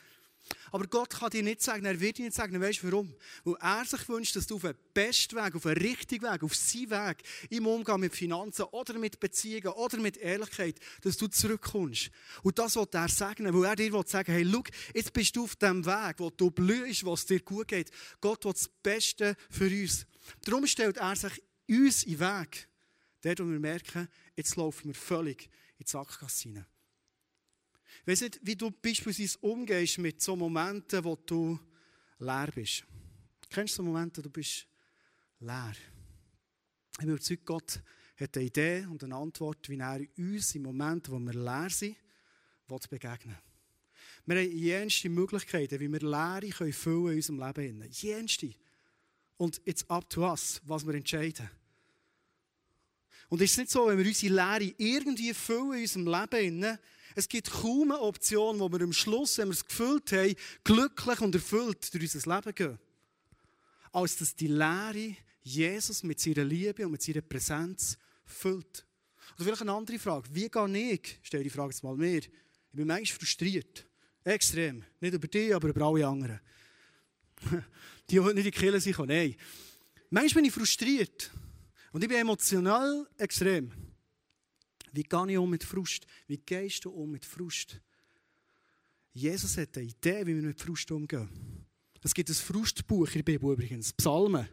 [0.71, 3.15] Aber Gott kann dir nicht sagen, er wird dir nicht sagen, weißt du warum?
[3.43, 6.55] Weil er sich wünscht, dass du auf den besten Weg, auf den richtigen Weg, auf
[6.55, 12.11] seinen Weg, im Umgang mit Finanzen oder mit Beziehungen oder mit Ehrlichkeit, dass du zurückkommst.
[12.43, 15.43] Und das will er sagen, weil er dir will sagen, hey, schau, jetzt bist du
[15.43, 17.91] auf dem Weg, wo du blühst, wo es dir gut geht.
[18.19, 20.05] Gott will das Beste für uns.
[20.43, 22.67] Darum stellt er sich uns in den Weg.
[23.21, 26.65] Dort, wo wir merken, jetzt laufen wir völlig in die Sackgasse hinein.
[28.01, 31.59] Ich weiss nicht, wie du beispielsweise umgehst mit so Momenten, wo du
[32.17, 32.83] leer bist.
[33.49, 34.65] Kennst du so Momente, du bist
[35.39, 35.73] leer?
[36.93, 37.79] Ich bin überzeugt, Gott
[38.19, 41.95] hat eine Idee und eine Antwort, wie er uns im Moment, wo wir leer sind,
[42.89, 43.37] begegnen
[44.25, 47.87] Wir haben jenste Möglichkeiten, wie wir Leere können füllen in unserem Leben.
[47.91, 48.53] Jenste.
[49.37, 51.49] Und it's up to us, was wir entscheiden.
[53.29, 56.79] Und es ist nicht so, wenn wir unsere Leere irgendwie füllen in unserem Leben,
[57.15, 61.21] es gibt kaum eine Option, wo wir am Schluss, wenn wir es gefüllt haben, glücklich
[61.21, 62.79] und erfüllt durch unser Leben gehen.
[63.91, 68.85] Als dass die Lehre Jesus mit seiner Liebe und mit seiner Präsenz füllt.
[69.35, 70.29] Oder vielleicht eine andere Frage.
[70.31, 71.19] Wie gehe ich?
[71.23, 72.19] Stell die Frage jetzt mal mir.
[72.19, 72.29] Ich
[72.71, 73.85] bin manchmal frustriert.
[74.23, 74.83] Extrem.
[74.99, 76.39] Nicht über dich, aber über alle anderen.
[78.09, 79.35] die, die nicht in die Kirche sind, nein.
[80.09, 81.31] Manchmal bin ich frustriert.
[81.91, 83.71] Und ich bin emotional extrem.
[84.91, 86.05] Wie gehe ich um mit Frust?
[86.27, 87.79] Wie gehst du um mit Frust?
[89.13, 91.29] Jesus hat eine Idee, wie wir mit Frust umgehen.
[92.03, 94.47] Es gibt ein Frustbuch in der Bibel übrigens, Psalmen.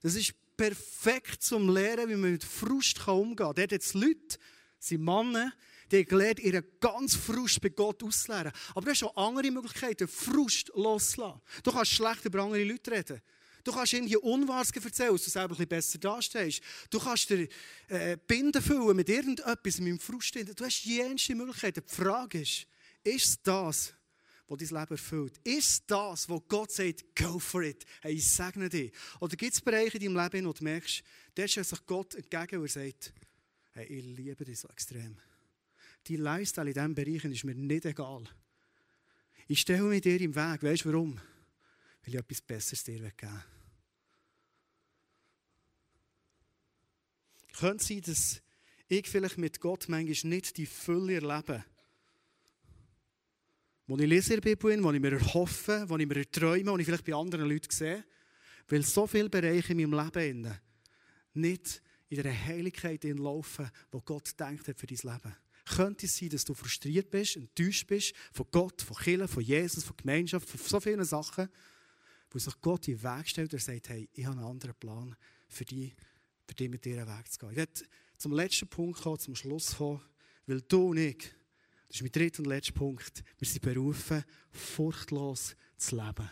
[0.00, 3.54] Das ist perfekt zum Lernen, wie man mit Frust umgehen kann.
[3.54, 4.38] Dort hat es Leute,
[4.78, 5.52] sind Männer,
[5.90, 8.52] die gelernt, ihren ganz Frust bei Gott auszulernen.
[8.70, 11.40] Aber du hast auch andere Möglichkeiten, Frust loszulassen.
[11.62, 13.22] Du kannst schlecht über andere Leute reden.
[13.64, 16.62] Du kannst irgendwie Unwahres erzählen, dass du selber ein bisschen besser dastehst.
[16.90, 17.48] Du kannst dir
[17.88, 20.34] äh, Binden füllen mit irgendetwas, mit dem Frust.
[20.34, 21.82] Du hast jenste Möglichkeiten.
[21.88, 22.66] Die Frage ist,
[23.04, 23.94] ist es das,
[24.48, 25.38] was dein Leben erfüllt?
[25.44, 28.92] Ist das, wo Gott sagt, go for it, hey, ich segne dich?
[29.20, 31.02] Oder gibt es Bereiche in deinem Leben, wo du merkst,
[31.36, 33.12] der stellt sich Gott entgegen und sagt,
[33.72, 35.16] hey, ich liebe dich so extrem.
[36.06, 38.24] Die Lifestyle in diesen Bereichen ist mir nicht egal.
[39.46, 40.62] Ich stelle mich dir im Weg.
[40.62, 41.20] Weißt du warum?
[42.02, 43.42] Weil ich etwas Besseres dir geben will.
[47.52, 48.40] Könnte sein, dass
[48.88, 51.64] ich vielleicht mit Gott manchmal nicht die Fülle erlebe,
[53.86, 56.78] wo ich lese in der Bibel, wo ich mir erhoffe, wo ich mir erträume, wo
[56.78, 58.04] ich vielleicht bei anderen Leuten sehe,
[58.68, 60.58] weil so viele Bereiche in meinem Leben
[61.34, 65.36] nicht in der Heiligkeit laufen, wo Gott denkt hat für dein Leben.
[65.64, 69.84] Könnte es sein, dass du frustriert bist, enttäuscht bist von Gott, von Kirche, von Jesus,
[69.84, 71.48] von Gemeinschaft, von so vielen Sachen,
[72.32, 75.16] wo sich Gott in den Weg stellt und sagt, hey, ich habe einen anderen Plan
[75.48, 75.94] für dich,
[76.46, 77.50] für dich mit dir einen Weg zu gehen.
[77.50, 77.72] Ich werde
[78.18, 80.02] zum letzten Punkt kommen, zum Schluss kommen,
[80.46, 81.18] weil du und ich,
[81.88, 86.30] das ist mein dritter und letzter Punkt, wir sind berufen, furchtlos zu leben.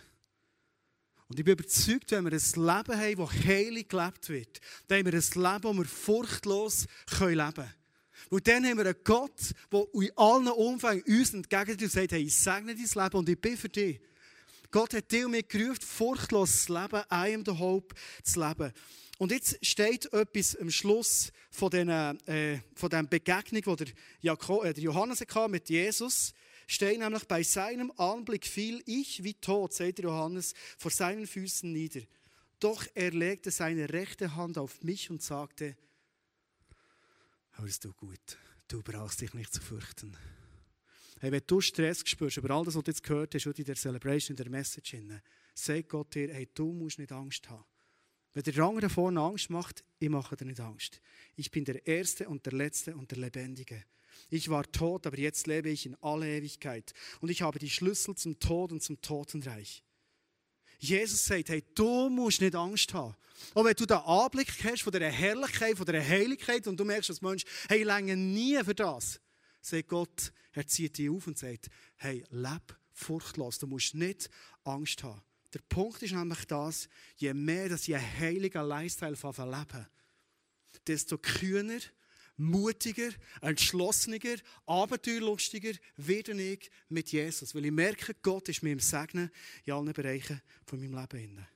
[1.28, 5.12] Und ich bin überzeugt, wenn wir ein Leben haben, das heilig gelebt wird, dann haben
[5.12, 6.86] wir ein Leben, das wir furchtlos
[7.20, 7.74] leben können.
[8.30, 12.22] Und dann haben wir einen Gott, der in allen Umfängen uns entgegentritt und sagt, hey,
[12.22, 14.00] ich segne dein Leben und ich bin für dich.
[14.70, 18.72] Gott hat dich mich gerufen, furchtlos zu leben, I am the hope zu leben.
[19.18, 24.64] Und jetzt steht etwas am Schluss von, den, äh, von dieser Begegnung, die der, Jakob,
[24.64, 26.32] äh, der Johannes hatte mit Jesus.
[26.66, 31.70] Steht nämlich, bei seinem Anblick fiel ich wie tot, sagt der Johannes, vor seinen Füßen
[31.70, 32.02] nieder.
[32.60, 35.76] Doch er legte seine rechte Hand auf mich und sagte,
[37.52, 40.16] hörst du gut, du brauchst dich nicht zu fürchten.
[41.20, 43.76] Hey, wenn du Stress spürst über all das, was du jetzt gehört hast, in der
[43.76, 44.96] Celebration, in der Message,
[45.54, 47.64] sagt Gott dir, hey, du musst nicht Angst haben.
[48.32, 51.02] Wenn der andere vorne Angst macht, ich mache dir nicht Angst.
[51.36, 53.84] Ich bin der Erste und der Letzte und der Lebendige.
[54.30, 56.94] Ich war tot, aber jetzt lebe ich in aller Ewigkeit.
[57.20, 59.82] Und ich habe die Schlüssel zum Tod und zum Totenreich.
[60.78, 63.14] Jesus sagt, hey, du musst nicht Angst haben.
[63.52, 67.10] Auch wenn du den Anblick hast von der Herrlichkeit, von der Heiligkeit und du merkst
[67.10, 69.20] als Mensch, hey, ich länge nie für das,
[69.60, 74.30] sagt Gott, er zieht dich auf und sagt, hey, leb furchtlos, du musst nicht
[74.64, 75.22] Angst haben.
[75.54, 79.86] Der Punkt ist nämlich das, je mehr dass ich einen heiligen Lifestyle leben
[80.86, 81.80] desto kühner,
[82.36, 83.10] mutiger,
[83.42, 84.18] entschlossener,
[84.66, 87.54] abenteuerlustiger werde ich mit Jesus.
[87.54, 89.30] Weil ich merke, Gott ist mir im Segnen
[89.64, 91.46] in allen Bereichen von meinem Leben.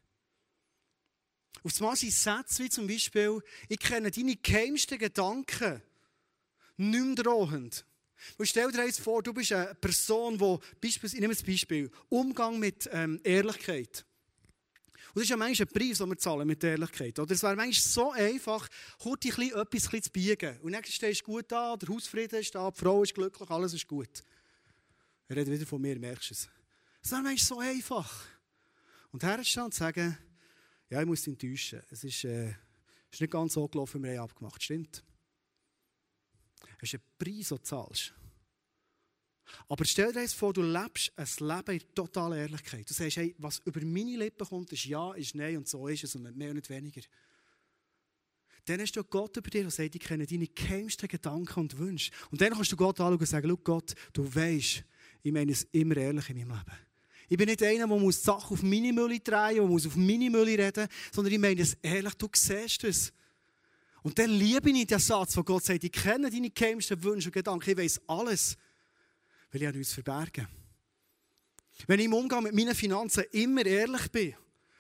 [1.63, 5.83] Auf einmal sind Sätze wie zum Beispiel, ich kenne deine geheimsten Gedanken
[6.77, 7.87] nicht mehr drohend.
[8.39, 10.39] Und stell dir jetzt vor, du bist eine Person,
[10.83, 14.05] die, ich nehme ein Beispiel, Umgang mit ähm, Ehrlichkeit.
[15.15, 17.19] Und das ist ja manchmal ein Preis, den wir zahlen mit Ehrlichkeit.
[17.21, 18.69] Oder es wäre manchmal so einfach,
[19.05, 20.59] heute ein etwas ein zu biegen.
[20.61, 23.75] Und dann stehst du gut da, der Hausfrieden ist da, die Frau ist glücklich, alles
[23.75, 24.25] ist gut.
[25.29, 26.49] Er redet wieder von mir, merkst du es.
[27.01, 28.27] Es wäre manchmal so einfach.
[29.13, 30.19] Und herzustehen und sagen,
[30.91, 31.81] ja, ich muss dich enttäuschen.
[31.91, 32.49] Es ist, äh,
[33.13, 35.05] ist nicht ganz so gelaufen, wie wir abgemacht Stimmt.
[36.85, 38.13] Es ist ein Preis, den du zahlst.
[39.69, 42.89] Aber stell dir jetzt vor, du lebst ein Leben in totaler Ehrlichkeit.
[42.89, 46.05] Du sagst, hey, was über meine Lippen kommt, ist Ja, ist Nein und so ist
[46.05, 47.01] es und nicht mehr und nicht weniger.
[48.67, 52.11] Dann hast du Gott über dir, der sagt, ich kenne deine geheimsten Gedanken und Wünsche.
[52.31, 54.85] Und dann kannst du Gott anschauen und sagen, Gott, du weißt,
[55.23, 56.79] ich meine es immer ehrlich in meinem Leben.
[57.29, 60.59] Ich bin nicht einer, der muss Sachen auf meine Mülle drehen, muss auf meine Mülle
[60.59, 63.13] reden, sondern ich meine es ehrlich, du siehst es.
[64.05, 67.33] Und dann liebe ich den Satz, wo Gott sagt, ich kenne deine geheimsten Wünsche und
[67.33, 68.57] Gedanken, ich weiß alles
[69.55, 70.49] weil ich nichts verbergen.
[71.87, 74.35] Wenn ich im Umgang mit meinen Finanzen immer ehrlich bin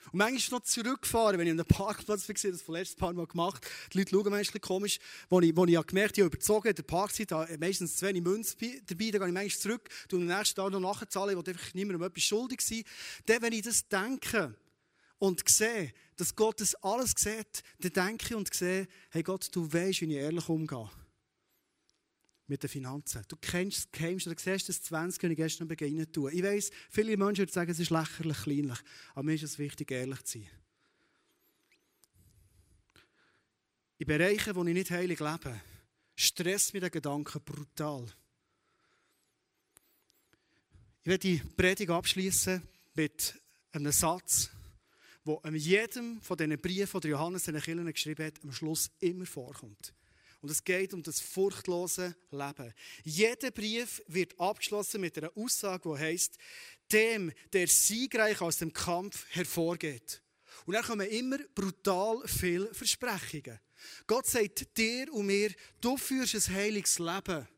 [0.06, 3.26] und manchmal noch zurückfahren, wenn ich an einem Parkplatz war, das vom letzten Paar Mal
[3.26, 6.74] gemacht, die Leute schauen manchmal komisch, wo ich, wo ich gemerkt habe, ich habe überzogen,
[6.74, 10.38] der Parkzeit, da meistens zu wenig Münze dabei, dann gehe ich manchmal zurück, und am
[10.38, 12.82] nächsten Tag noch nachzahlen, ich will einfach niemandem etwas schuldig sein.
[13.26, 14.56] Dann, wenn ich das denke
[15.18, 19.72] und sehe, dass Gott das alles sieht, dann denke ich und sehe, hey Gott, du
[19.72, 20.90] weißt, wie ich ehrlich umgehe
[22.46, 23.22] mit den Finanzen.
[23.28, 26.30] Du kennst das Geheimste, du siehst das 20, wenn ich gestern beginne tun.
[26.32, 28.78] Ich weiss, viele Menschen würden sagen, es ist lächerlich, kleinlich.
[29.14, 30.50] Aber mir ist es wichtig, ehrlich zu sein.
[33.98, 35.60] In Bereichen, wo ich nicht heilig lebe,
[36.16, 38.04] stresst mich der Gedanke brutal.
[41.02, 42.62] Ich werde die Predigt abschließen
[42.94, 43.34] mit
[43.72, 44.50] einem Satz,
[45.24, 49.94] wo jedem von diesen Briefen, die Johannes den Kirchen geschrieben hat, am Schluss immer vorkommt.
[50.40, 52.74] Und es geht um das furchtlose Leben.
[53.02, 56.36] Jeder Brief wird abgeschlossen mit einer Aussage, die heißt,
[56.92, 60.20] dem, der siegreich aus dem Kampf hervorgeht.
[60.66, 63.58] Und dann kommen immer brutal viele Versprechungen.
[64.06, 67.48] Gott sagt dir und mir, du führst ein heiliges Leben,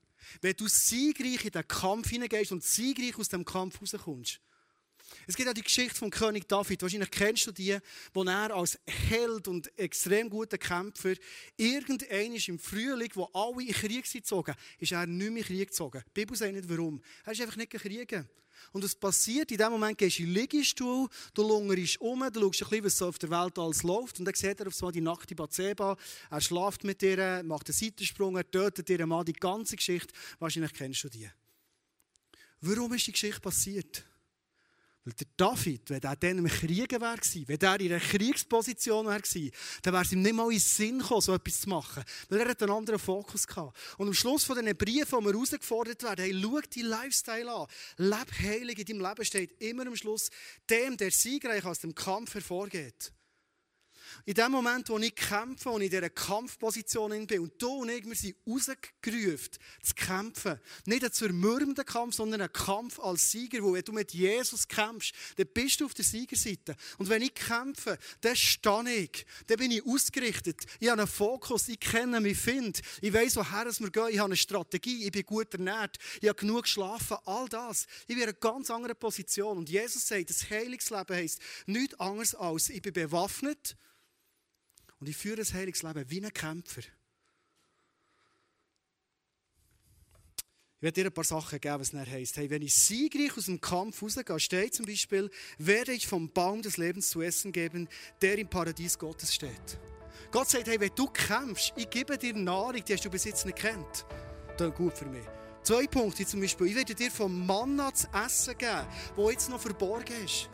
[0.41, 4.41] wenn du siegreich in den Kampf hineingehst und siegreich aus dem Kampf rauskommst.
[5.29, 6.81] Es gibt auch die Geschichte vom König David.
[6.83, 7.77] Wahrscheinlich kennst du die,
[8.15, 11.15] wo er als Held und extrem guter Kämpfer
[11.57, 15.45] irgendein ist im Frühling, wo alle in Krieg sind gezogen, ist er nicht mehr in
[15.45, 16.03] Krieg gezogen.
[16.07, 17.03] Die Bibel sagt nicht warum.
[17.25, 18.29] Er ist einfach nicht gekriegen.
[18.73, 22.41] Und es passiert, in dem Moment gehst du in den Liegestuhl, du lungerst um, du
[22.41, 24.19] schaust ein bisschen, was auf der Welt alles läuft.
[24.19, 25.97] Und dann sieht er auf einmal die nackte Batseba,
[26.31, 30.15] er schlaft mit ihr, macht einen Seitensprung, er tötet ihren Mann, die ganze Geschichte.
[30.39, 31.29] Wahrscheinlich kennst du die.
[32.61, 34.05] Warum ist die Geschichte passiert?
[35.07, 37.16] Weil der David, wenn er dann im Krieg wäre,
[37.47, 39.23] wenn er in einer Kriegsposition wäre,
[39.83, 42.03] dann wäre es ihm nicht mal in den Sinn gekommen, so etwas zu machen.
[42.29, 43.79] Weil er hat einen anderen Fokus gehabt.
[43.99, 47.66] Und am Schluss von diesen Briefen, wo wir herausgefordert werden, hey, schau deinen Lifestyle an.
[47.99, 48.79] Leb heilig.
[48.81, 50.29] In deinem Leben steht immer am Schluss,
[50.69, 53.12] dem, der siegreich aus dem Kampf hervorgeht.
[54.25, 58.05] In dem Moment, wo ich kämpfe und in dieser Kampfposition bin und du und ich,
[58.05, 59.51] wir sind rausgerufen,
[59.83, 60.61] zu kämpfen.
[60.87, 65.15] Nicht ein zermürbender Kampf, sondern ein Kampf als Sieger, wo wenn du mit Jesus kämpfst,
[65.37, 66.77] dann bist du auf der Siegerseite.
[66.99, 70.63] Und wenn ich kämpfe, dann stehe ich, dann bin ich ausgerichtet.
[70.81, 72.81] Ich habe einen Fokus, ich kenne mich, finde.
[73.01, 76.39] Ich weiß, woher wir gehen, ich habe eine Strategie, ich bin gut ernährt, ich habe
[76.39, 77.87] genug geschlafen, all das.
[78.03, 79.59] Ich bin in einer ganz anderen Position.
[79.59, 83.77] Und Jesus sagt, das Heilungsleben heisst nichts anderes als, ich bin bewaffnet,
[85.07, 86.81] und ich führe ein heiliges Leben wie ein Kämpfer.
[86.81, 86.90] Ich
[90.83, 92.37] werde dir ein paar Sachen geben, was es heisst.
[92.37, 96.61] Hey, wenn ich siegreich aus dem Kampf rausgehe, steht zum Beispiel, werde ich vom Baum
[96.61, 97.88] des Lebens zu essen geben,
[98.21, 99.79] der im Paradies Gottes steht.
[100.33, 103.47] Gott sagt, hey, wenn du kämpfst, ich gebe dir Nahrung, die hast du bis jetzt
[103.47, 104.07] nicht kennt.
[104.59, 105.25] Ist gut für mich.
[105.62, 106.66] Zwei Punkte zum Beispiel.
[106.66, 110.51] Ich werde dir vom Manna zu essen geben, wo jetzt noch verborgen ist.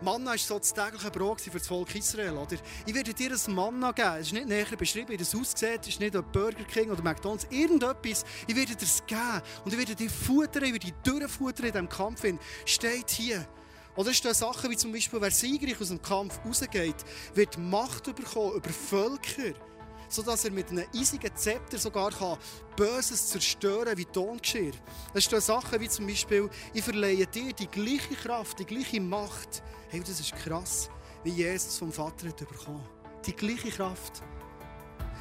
[0.00, 2.36] Manna war so das tägliche Brot für das Volk Israel.
[2.36, 2.56] Oder?
[2.86, 4.16] Ich werde dir ein Manna geben.
[4.20, 5.80] Es ist nicht näher beschrieben, wie das aussieht.
[5.82, 7.46] Es ist nicht ein Burger King oder McDonalds.
[7.50, 8.24] Irgendetwas.
[8.46, 9.42] Ich werde dir es geben.
[9.64, 12.22] Und ich werde dir futtern, ich werde dich durchfuttern in diesem Kampf.
[12.64, 13.46] Steht hier.
[13.96, 18.04] Oder es stehen Sachen wie zum Beispiel, wer siegreich aus dem Kampf rausgeht, wird Macht
[18.14, 19.54] bekommen über Völker
[20.08, 22.38] sodass er mit einem eisigen Zepter sogar kann
[22.76, 24.72] Böses zerstören wie Tongeschirr.
[25.14, 29.62] Es stehen Sachen wie zum Beispiel, ich verleihe dir die gleiche Kraft, die gleiche Macht.
[29.90, 30.90] Hey, das ist krass,
[31.24, 32.86] wie Jesus vom Vater hat bekommen.
[33.24, 34.22] Die gleiche Kraft.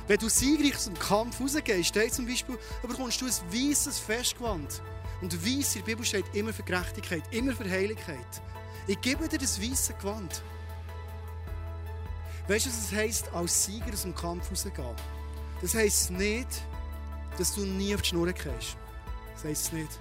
[0.08, 4.82] Wenn du siegreich aus dem Kampf rausgehst, steht zum Beispiel, bekommst du ein weißes Festgewand.
[5.22, 8.42] Und weiß in der Bibel steht immer für Gerechtigkeit, immer für Heiligkeit.
[8.88, 10.44] Ich gebe dir das weiße Gewand.
[12.50, 14.96] Weißt du, was es heisst, als Sieger aus dem Kampf rauszugehen?
[15.62, 16.62] Das heisst nicht,
[17.38, 18.76] dass du nie auf die Schnur gehst.
[19.34, 19.98] Das heisst nicht.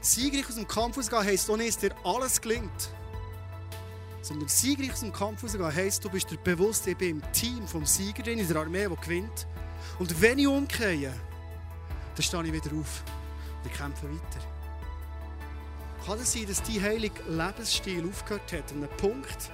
[0.00, 2.90] Siegreich aus dem Kampf rauszugehen heisst auch nicht, dass dir alles gelingt.
[4.26, 7.68] Sondern siegreich aus dem Kampf rauszugehen heisst, du bist dir bewusst, ich bin im Team
[7.68, 9.46] vom Sieger drin, in der Armee, die gewinnt.
[10.00, 11.12] Und wenn ich umkehre,
[12.16, 13.04] dann stehe ich wieder auf
[13.62, 14.44] und ich kämpfe weiter.
[16.04, 19.52] Kann es sein, dass dein heiliger Lebensstil aufgehört hat an einem Punkt,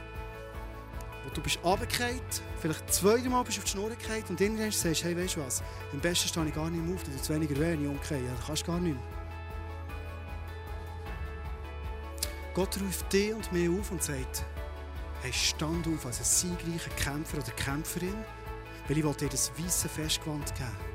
[1.24, 2.22] wo du bist runtergefallen,
[2.58, 5.62] vielleicht zweimal bist du auf die Schnur gefallen und irgendwann sagst, hey, weißt du was,
[5.92, 8.32] am besten stehe ich gar nicht mehr auf, du zu weniger weh, nicht umgefallen, ja,
[8.46, 9.02] kannst gar nicht mehr.
[12.54, 14.46] Gott ruft dich und mich auf und sagt,
[15.22, 18.14] hey, stand auf als ein siegreicher Kämpfer oder Kämpferin,
[18.88, 20.92] weil ich dir das weiße Festgewand geben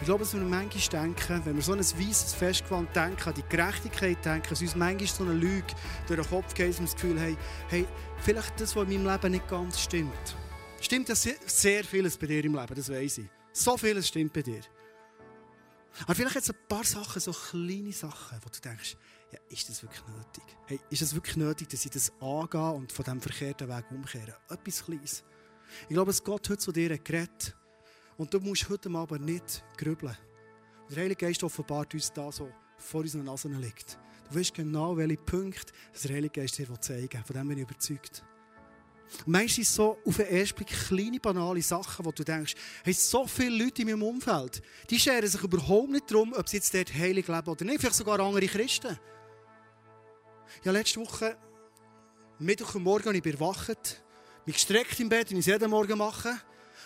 [0.00, 3.44] Ich glaube, dass wir manchmal denken, wenn wir so ein weißes Festgewand denken, an die
[3.48, 5.74] Gerechtigkeit denken, dass uns manchmal so eine Lüge
[6.06, 7.36] durch den Kopf geht und das Gefühl haben,
[7.68, 7.86] hey,
[8.18, 10.36] vielleicht das, was in meinem Leben nicht ganz stimmt.
[10.80, 13.26] Stimmt ja sehr vieles bei dir im Leben, das weiß ich.
[13.52, 14.62] So vieles stimmt bei dir.
[16.04, 18.96] Aber vielleicht jetzt ein paar Sachen, so kleine Sachen, wo du denkst,
[19.32, 20.42] ja, ist das wirklich nötig?
[20.66, 24.36] Hey, ist es wirklich nötig, dass ich das angehe und von diesem verkehrten Weg umkehre?
[24.48, 25.24] Etwas Kleines.
[25.82, 27.54] Ich glaube, dass Gott heute zu dir geredet
[28.16, 30.16] und du musst heute Abend nicht grübeln.
[30.90, 33.98] Der Heilige Geist offenbart uns da so vor unseren Nasen liegt.
[34.28, 37.22] Du weißt genau, welche Punkte der Heilige Geist dir zeigen will.
[37.24, 38.24] Von dem bin ich überzeugt.
[39.18, 42.54] Und manchmal sind es so auf den ersten Blick kleine, banale Sachen, wo du denkst,
[42.84, 46.56] hey, so viele Leute in meinem Umfeld, die scheren sich überhaupt nicht darum, ob sie
[46.56, 47.80] jetzt dort heilig leben oder nicht.
[47.80, 48.98] Vielleicht sogar andere Christen.
[50.64, 51.36] Ja, letzte Woche,
[52.38, 54.02] Mittwoch und Morgen, ich erwacht,
[54.44, 56.34] mich gestreckt im Bett, wie ich es jeden Morgen mache.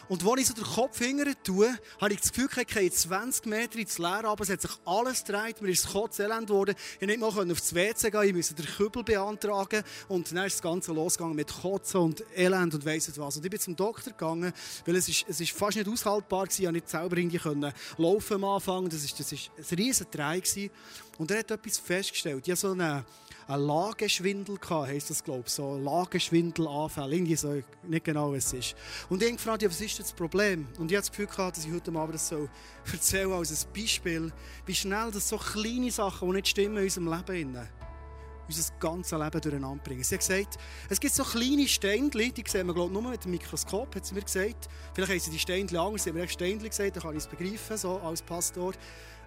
[0.08, 3.46] Und als ich so den Kopf hingern tue, habe ich das Gefühl, ich gehe 20
[3.46, 6.74] Meter ins Leere, aber es hat sich alles gedreht, mir ist das Kotzelend geworden.
[7.00, 10.62] Ich nicht mal aufs WC gehen, ich musste den Kübel beantragen und dann ist das
[10.62, 13.38] Ganze losgegangen mit Kotzen und Elend und weiss nicht was.
[13.38, 14.52] Und ich bin zum Doktor gegangen,
[14.84, 17.72] weil es ist, es ist fast nicht aushaltbar war, ich konnte nicht selber irgendwie können
[17.96, 20.42] laufen am Anfang, das ist, das ist ein riesen Drei
[21.16, 23.04] Und er hat etwas festgestellt, ich habe so eine
[23.46, 28.52] einen Lageschwindel gehabt, heisst das, glaube ich, so Lageschwindelanfälle, irgendwie so, nicht genau, was es
[28.52, 28.76] ist.
[29.08, 30.66] Und ich gefragt, ja, was ist das Problem?
[30.78, 32.48] Und ich hatte das Gefühl gehabt, dass ich heute Abend das so
[32.92, 34.32] erzählen als ein Beispiel,
[34.66, 37.58] wie schnell das so kleine Sachen, die nicht stimmen in unserem Leben,
[38.46, 40.04] unser ganzes Leben durcheinander bringen.
[40.04, 43.24] Sie hat gesagt, es gibt so kleine Steinchen, die sehen wir glaube ich, nur mit
[43.24, 44.68] dem Mikroskop, hat sie mir gesagt.
[44.94, 47.26] Vielleicht haben sie die Steinchen anders, sie haben mir Steinchen gesagt, dann kann ich es
[47.26, 48.72] begreifen, so als Pastor.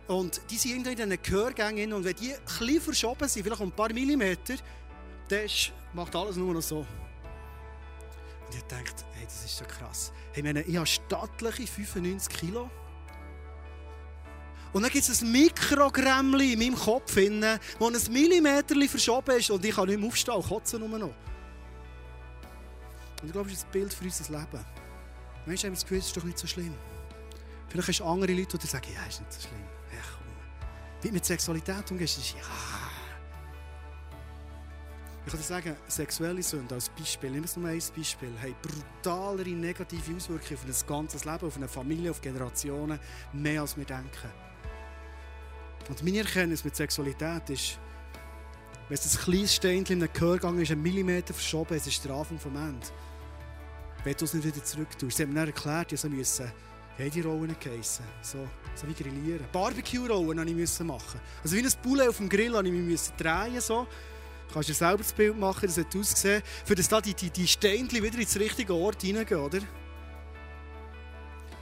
[0.08, 3.76] Und die sind in diesen Gehörgängen und wenn die klein verschoben sind, vielleicht um ein
[3.76, 4.56] paar Millimeter,
[5.28, 5.48] dann
[5.94, 6.80] macht alles nur noch so.
[6.80, 10.14] Und ich dachte, hey, das ist so krass.
[10.32, 12.70] Hey, ich, meine, ich habe stattliche 95 Kilo.
[14.72, 19.64] Und dann gibt es ein Mikrogrämmchen in meinem Kopf, das ein Millimeter verschoben ist und
[19.66, 21.08] ich kann nicht mehr aufstehen und kotzen nur noch.
[23.22, 24.66] Und ich glaube, das ist ein Bild für unser Leben.
[25.46, 26.74] Manchmal haben das Gefühl, es ist doch nicht so schlimm.
[27.70, 29.77] Vielleicht hast du andere Leute, die sagen, ja, ist nicht so schlimm.
[31.02, 32.40] Wie mit Sexualität umgehst, ist ja.
[35.26, 39.50] Ich kann dir sagen, sexuelle Sünde als Beispiel, nimm es nur ein Beispiel, haben brutalere
[39.50, 42.98] negative Auswirkungen auf ein ganzes Leben, auf eine Familie, auf Generationen,
[43.34, 44.32] mehr als wir denken.
[45.90, 47.78] Und meine Erkenntnis mit Sexualität ist,
[48.88, 52.14] wenn es ein kleines Steinchen in einem Gehörgang ist, ein Millimeter verschoben, es ist der
[52.14, 52.88] Anfang vom Ende.
[54.06, 55.18] Wenn du es nicht wieder zurück tust.
[55.18, 56.00] Sie haben mir erklärt, ich
[56.98, 58.06] musste die Rollen geheissen.
[58.22, 59.46] So, so wie grillieren.
[59.52, 61.20] Barbecue-Rollen musste ich machen.
[61.44, 63.62] Also wie ein Poulet auf dem Grill musste ich mich drehen.
[63.62, 63.88] So.
[64.48, 67.30] Du kannst dir selber das Bild machen, das hat ausgesehen, für das da die, die,
[67.30, 69.60] die Steinchen wieder ins richtige Ort hineingehen, oder?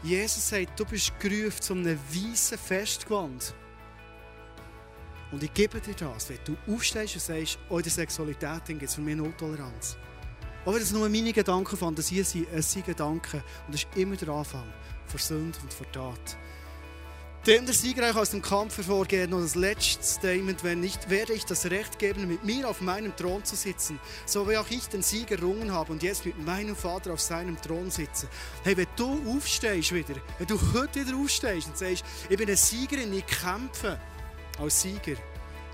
[0.04, 3.56] Jesus sagt, du bist gerufen zu einem weißen Festgewand.
[5.32, 8.94] Und ich gebe dir das, wenn du aufstehst und sagst, oh, der Sexualität gibt es
[8.94, 9.98] für mich Nulltoleranz.
[10.64, 13.44] Auch wenn das nur meine Gedanken, Fantasien sind, es sind Gedanken.
[13.66, 14.72] Und das ist immer der Anfang
[15.08, 16.38] von Sünde und von Tat.
[17.46, 21.46] Dem der Sieger aus dem Kampf hervorgeht, noch das letzte Statement, wenn nicht, werde ich
[21.46, 25.04] das Recht geben, mit mir auf meinem Thron zu sitzen, so wie auch ich den
[25.04, 28.28] Sieg errungen habe und jetzt mit meinem Vater auf seinem Thron sitze.
[28.64, 32.58] Hey, wenn du aufstehst wieder, wenn du heute wieder aufstehst und sagst, ich bin ein
[32.58, 34.00] Siegerin, ich kämpfe,
[34.60, 35.18] als Sieger,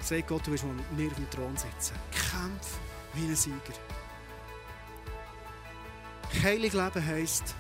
[0.02, 1.96] sagt Gott, du wirst mit mir auf dem Thron sitzen.
[2.12, 2.80] Kämpf
[3.14, 3.56] wie ein Sieger.
[6.44, 7.56] Heilig Leben heisst,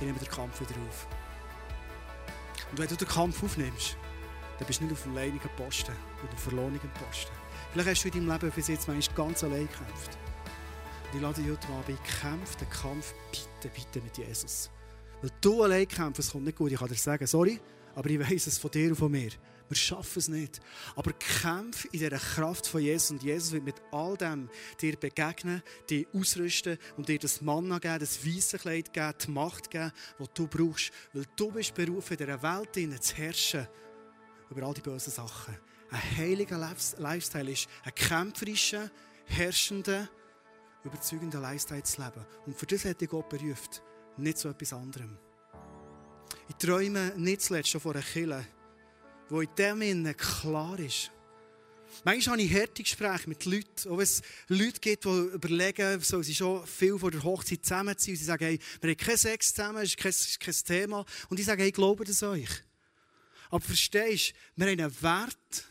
[0.00, 1.06] ich nehme den Kampf wieder auf.
[2.70, 3.96] Und wenn du den Kampf aufnimmst,
[4.58, 5.92] dann bist du nicht auf dem leinigen Posten
[6.22, 7.32] oder auf verlorenen Posten.
[7.72, 10.18] Vielleicht hast du in deinem Leben bis jetzt manchmal ganz allein gekämpft.
[11.10, 14.70] Und ich lade dich heute ein, kämpf den Kampf bitte, bitte mit Jesus.
[15.22, 16.72] Weil du allein kämpfst, es kommt nicht gut.
[16.72, 17.60] Ich kann dir sagen, sorry,
[17.98, 19.30] aber ich weiß es von dir und von mir.
[19.66, 20.60] Wir schaffen es nicht.
[20.94, 23.10] Aber kämpf in dieser Kraft von Jesus.
[23.10, 24.48] Und Jesus wird mit all dem
[24.80, 29.68] dir begegnen, dir ausrüsten und dir das Manna geben, das weiße Kleid geben, die Macht
[29.68, 29.90] geben,
[30.20, 30.92] die du brauchst.
[31.12, 33.66] Weil du bist berufen, in dieser Welt zu herrschen
[34.48, 35.56] über all die bösen Sachen.
[35.90, 36.56] Ein heiliger
[36.98, 38.92] Lifestyle ist ein kämpferischer,
[39.24, 40.08] herrschender,
[40.84, 42.24] überzeugender Lifestyle zu leben.
[42.46, 43.80] Und für das hat dich Gott berufen,
[44.18, 45.18] nicht so etwas anderem.
[46.48, 48.44] Ich träume nicht zuletzt schon von einer Kille,
[49.28, 51.10] wo in dem Innen klar ist.
[52.04, 56.34] Manchmal habe ich harte Gespräche mit Leuten, auch es Leute gibt, die überlegen, so sie
[56.34, 58.12] schon viel vor der Hochzeit zusammen sind.
[58.12, 61.04] Und sie sagen, hey, wir haben keinen Sex zusammen, das ist kein, kein Thema.
[61.28, 62.48] Und ich sage, hey, glaube das euch.
[63.50, 65.64] Aber verstehst du, wir haben einen Wert,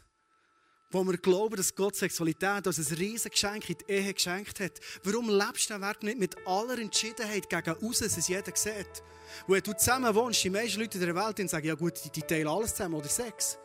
[0.91, 4.79] wo wir glauben, dass Gott Sexualität als ein riesiges Geschenk in die Ehe geschenkt hat.
[5.03, 9.03] Warum lebst du den Wert nicht mit aller Entschiedenheit gegen außen, dass es jeder sieht?
[9.47, 12.47] Wenn du zusammen wohnst, die meisten Leute der Welt sagen, ja gut, die, die teilen
[12.47, 13.57] alles zusammen oder Sex.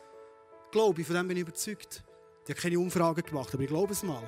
[0.71, 2.03] Glaube ich, von dem bin ich überzeugt.
[2.43, 4.23] Ich habe keine Umfragen gemacht, aber ich glaube es mal.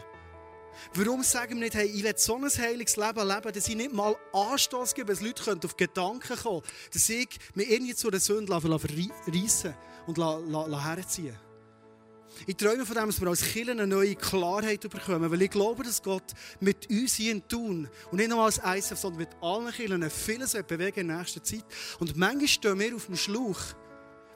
[0.93, 3.93] Warum sagen wir nicht, hey, ich will so ein heiliges Leben leben, dass ich nicht
[3.93, 6.61] mal Anstoß gebe, dass Leute auf Gedanken kommen
[6.93, 9.75] dass ich mich irgendwie zu einer Sünde reissen
[10.07, 10.17] und
[10.83, 11.37] herziehen
[12.47, 15.83] ich träume von dem, dass wir als Kirche eine neue Klarheit bekommen, weil ich glaube,
[15.83, 19.71] dass Gott mit uns hier in Tun und nicht nur als ISF, sondern mit allen
[19.71, 21.65] Kirchen vieles bewegen in nächster Zeit.
[21.99, 23.59] Und manchmal stehen wir auf dem Schlauch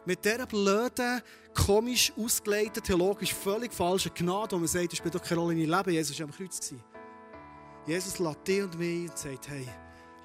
[0.06, 1.22] mit dieser blöden,
[1.54, 5.70] komisch ausgelegten, theologisch völlig falschen Gnade, wo man sagt, das spielt doch keine Rolle in
[5.70, 6.74] deinem Leben, Jesus war am Kreuz.
[7.86, 9.68] Jesus lädt dich und mich und sagt, hey,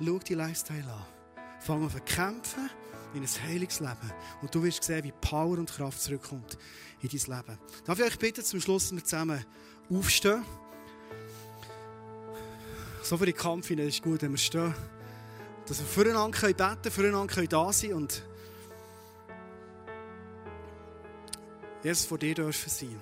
[0.04, 1.06] schau die Lifestyle an.
[1.60, 2.70] Fang an zu kämpfen
[3.14, 4.12] in ein heiliges Leben.
[4.42, 6.58] Und du wirst sehen, wie Power und Kraft zurückkommt
[7.00, 7.58] in dein Leben.
[7.84, 9.44] Darf ich euch bitten, zum Schluss, dass wir zusammen
[9.90, 10.44] aufstehen?
[13.02, 14.74] So für den Kampf ist es gut, wenn wir stehen.
[15.66, 18.22] Dass wir füreinander beten können, füreinander da sein und
[21.82, 23.00] Jesus vor dir dürfen sein.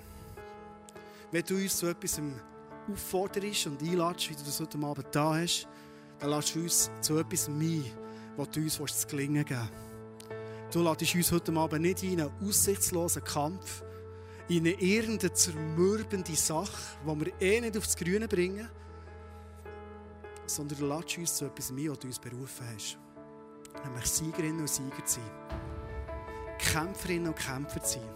[1.31, 2.21] Wenn du uns zu etwas
[2.91, 5.67] aufforderst und einladest, wie du das heute Abend da hast,
[6.19, 7.85] dann du uns zu etwas ein,
[8.35, 9.69] was du uns zu gelingen geben
[10.73, 13.83] Du lässt uns heute Abend nicht in einen aussichtslosen Kampf,
[14.49, 16.71] in eine irgendeine zermürbende Sache,
[17.05, 18.67] die wir eh nicht aufs Grüne bringen,
[20.47, 22.97] sondern du lässt uns zu etwas mehr, was du uns berufen hast.
[23.85, 25.31] Nämlich Siegerinnen und Sieger zu sein.
[26.57, 28.09] Kämpferinnen und Kämpfer zu sein.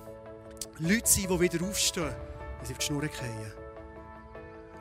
[0.80, 2.16] Leute sein, die wieder aufstehen,
[2.58, 3.54] wenn sie auf die Schnur fallen.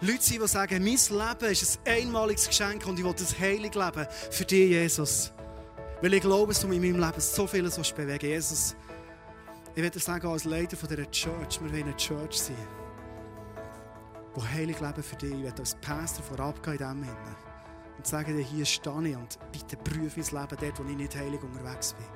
[0.00, 3.74] Leute sind, die sagen, mein Leben ist ein einmaliges Geschenk und ich will das heilig
[3.74, 5.30] leben für dich, Jesus.
[6.02, 8.76] Weil ich glaube, dass du in meinem Leben so vieles bewegen Jesus,
[9.74, 12.56] ich werde sagen, als Leiter von dieser Church, wir wollen eine Church sein,
[14.34, 15.32] die heilig leben für dich.
[15.32, 17.36] Ich werde als Pastor vorabgehen in diesem Sinne
[17.96, 21.16] und sagen dir, hier stehe ich und bitte prüfe mein Leben dort, wo ich nicht
[21.16, 22.06] heilig unterwegs bin.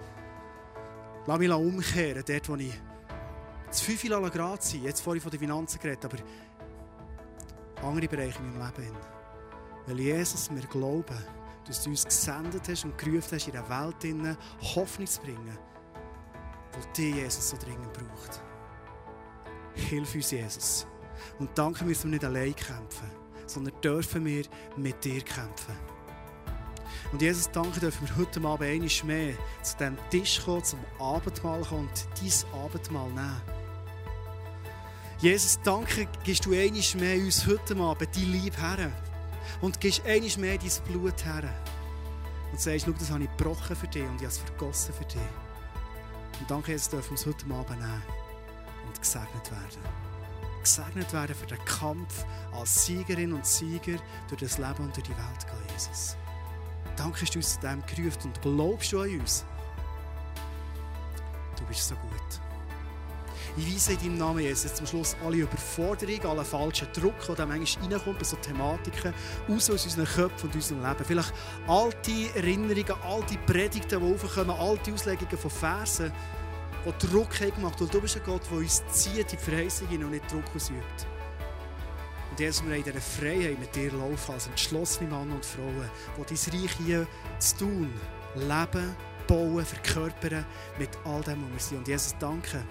[1.26, 2.80] Lass mich umkehren, dort, wo ich
[3.70, 6.18] zu viel Grad sein Jetzt vorhin von den Finanzen geredet, aber
[7.82, 8.96] andere Bereiche in meinem Leben.
[9.86, 14.36] Weil Jesus, wir glauben, dass du uns gesendet hast und gerufen hast, in der Welt
[14.74, 15.58] Hoffnung zu bringen,
[16.72, 18.42] wo dich Jesus so dringend braucht.
[19.74, 20.86] Hilf uns, Jesus.
[21.38, 23.10] Und danke müssen wir nicht allein kämpfen,
[23.46, 24.44] sondern dürfen wir
[24.76, 25.76] mit dir kämpfen.
[27.12, 31.62] Und Jesus, danke dürfen wir heute Abend einmal mehr zu diesem Tisch kommen, zum Abendmahl
[31.62, 33.42] kommen und dein Abendmahl nehmen.
[35.18, 38.92] Jesus, danke, gibst du einmal mehr uns heute Abend dein Lieb her.
[39.60, 41.52] Und gibst einmal mehr dein Blut her.
[42.50, 45.04] Und sagst, schau, das habe ich gebrochen für dich und ich habe es vergossen für
[45.04, 45.20] dich.
[46.40, 48.02] Und danke, dürfen wir es heute Abend nehmen
[48.86, 50.10] und gesegnet werden.
[50.62, 55.16] Gesegnet werden für den Kampf als Siegerin und Sieger durch das Leben und durch die
[55.16, 56.16] Welt gehen, Jesus.
[56.96, 59.44] Danke, dass du uns zu dem gerufen und glaubst du an uns.
[61.58, 62.49] Du bist so gut.
[63.56, 67.46] Ich weise in deinem Namen, Jesus, zum Schluss alle Überforderungen, alle falschen Druck, der da
[67.46, 69.12] manchmal reinkommt, bei so Thematiken,
[69.48, 71.04] aus aus unseren Köpfen und unserem Leben.
[71.04, 71.32] Vielleicht
[71.66, 76.12] alte Erinnerungen, alte Predigten, die aufkommen, alte Auslegungen von Versen,
[76.86, 77.80] die Druck haben gemacht.
[77.80, 81.06] Und du bist ein Gott, der uns zieht in die Verheißung und nicht Druck ausübt.
[82.30, 86.34] Und Jesus, wir in dieser Freiheit mit dir laufen, als entschlossene Männer und Frauen, die
[86.34, 87.06] dein Reich hier
[87.40, 87.92] zu tun,
[88.36, 88.96] leben,
[89.26, 90.46] bauen, verkörpern,
[90.78, 91.78] mit all dem, was wir sind.
[91.78, 92.64] Und Jesus, danke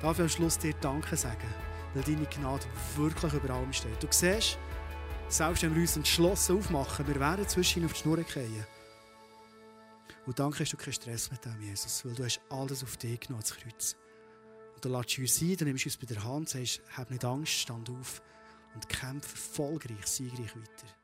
[0.00, 1.54] darf ich am Schluss dir Danke sagen,
[1.94, 2.64] weil deine Gnade
[2.96, 4.02] wirklich über allem steht.
[4.02, 4.58] Du siehst,
[5.28, 8.66] selbst wenn wir uns entschlossen aufmachen, wir werden zwischen auf die Schnur fallen.
[10.26, 13.20] Und danke hast du keinen Stress mit dem, Jesus, weil du hast alles auf dich
[13.20, 13.96] genommen, das Kreuz.
[14.74, 17.10] Und dann lässt du uns ein, dann nimmst du uns bei der Hand, sagst, hab
[17.10, 18.22] nicht Angst, stand auf
[18.74, 20.95] und kämpfe erfolgreich, siegreich weiter.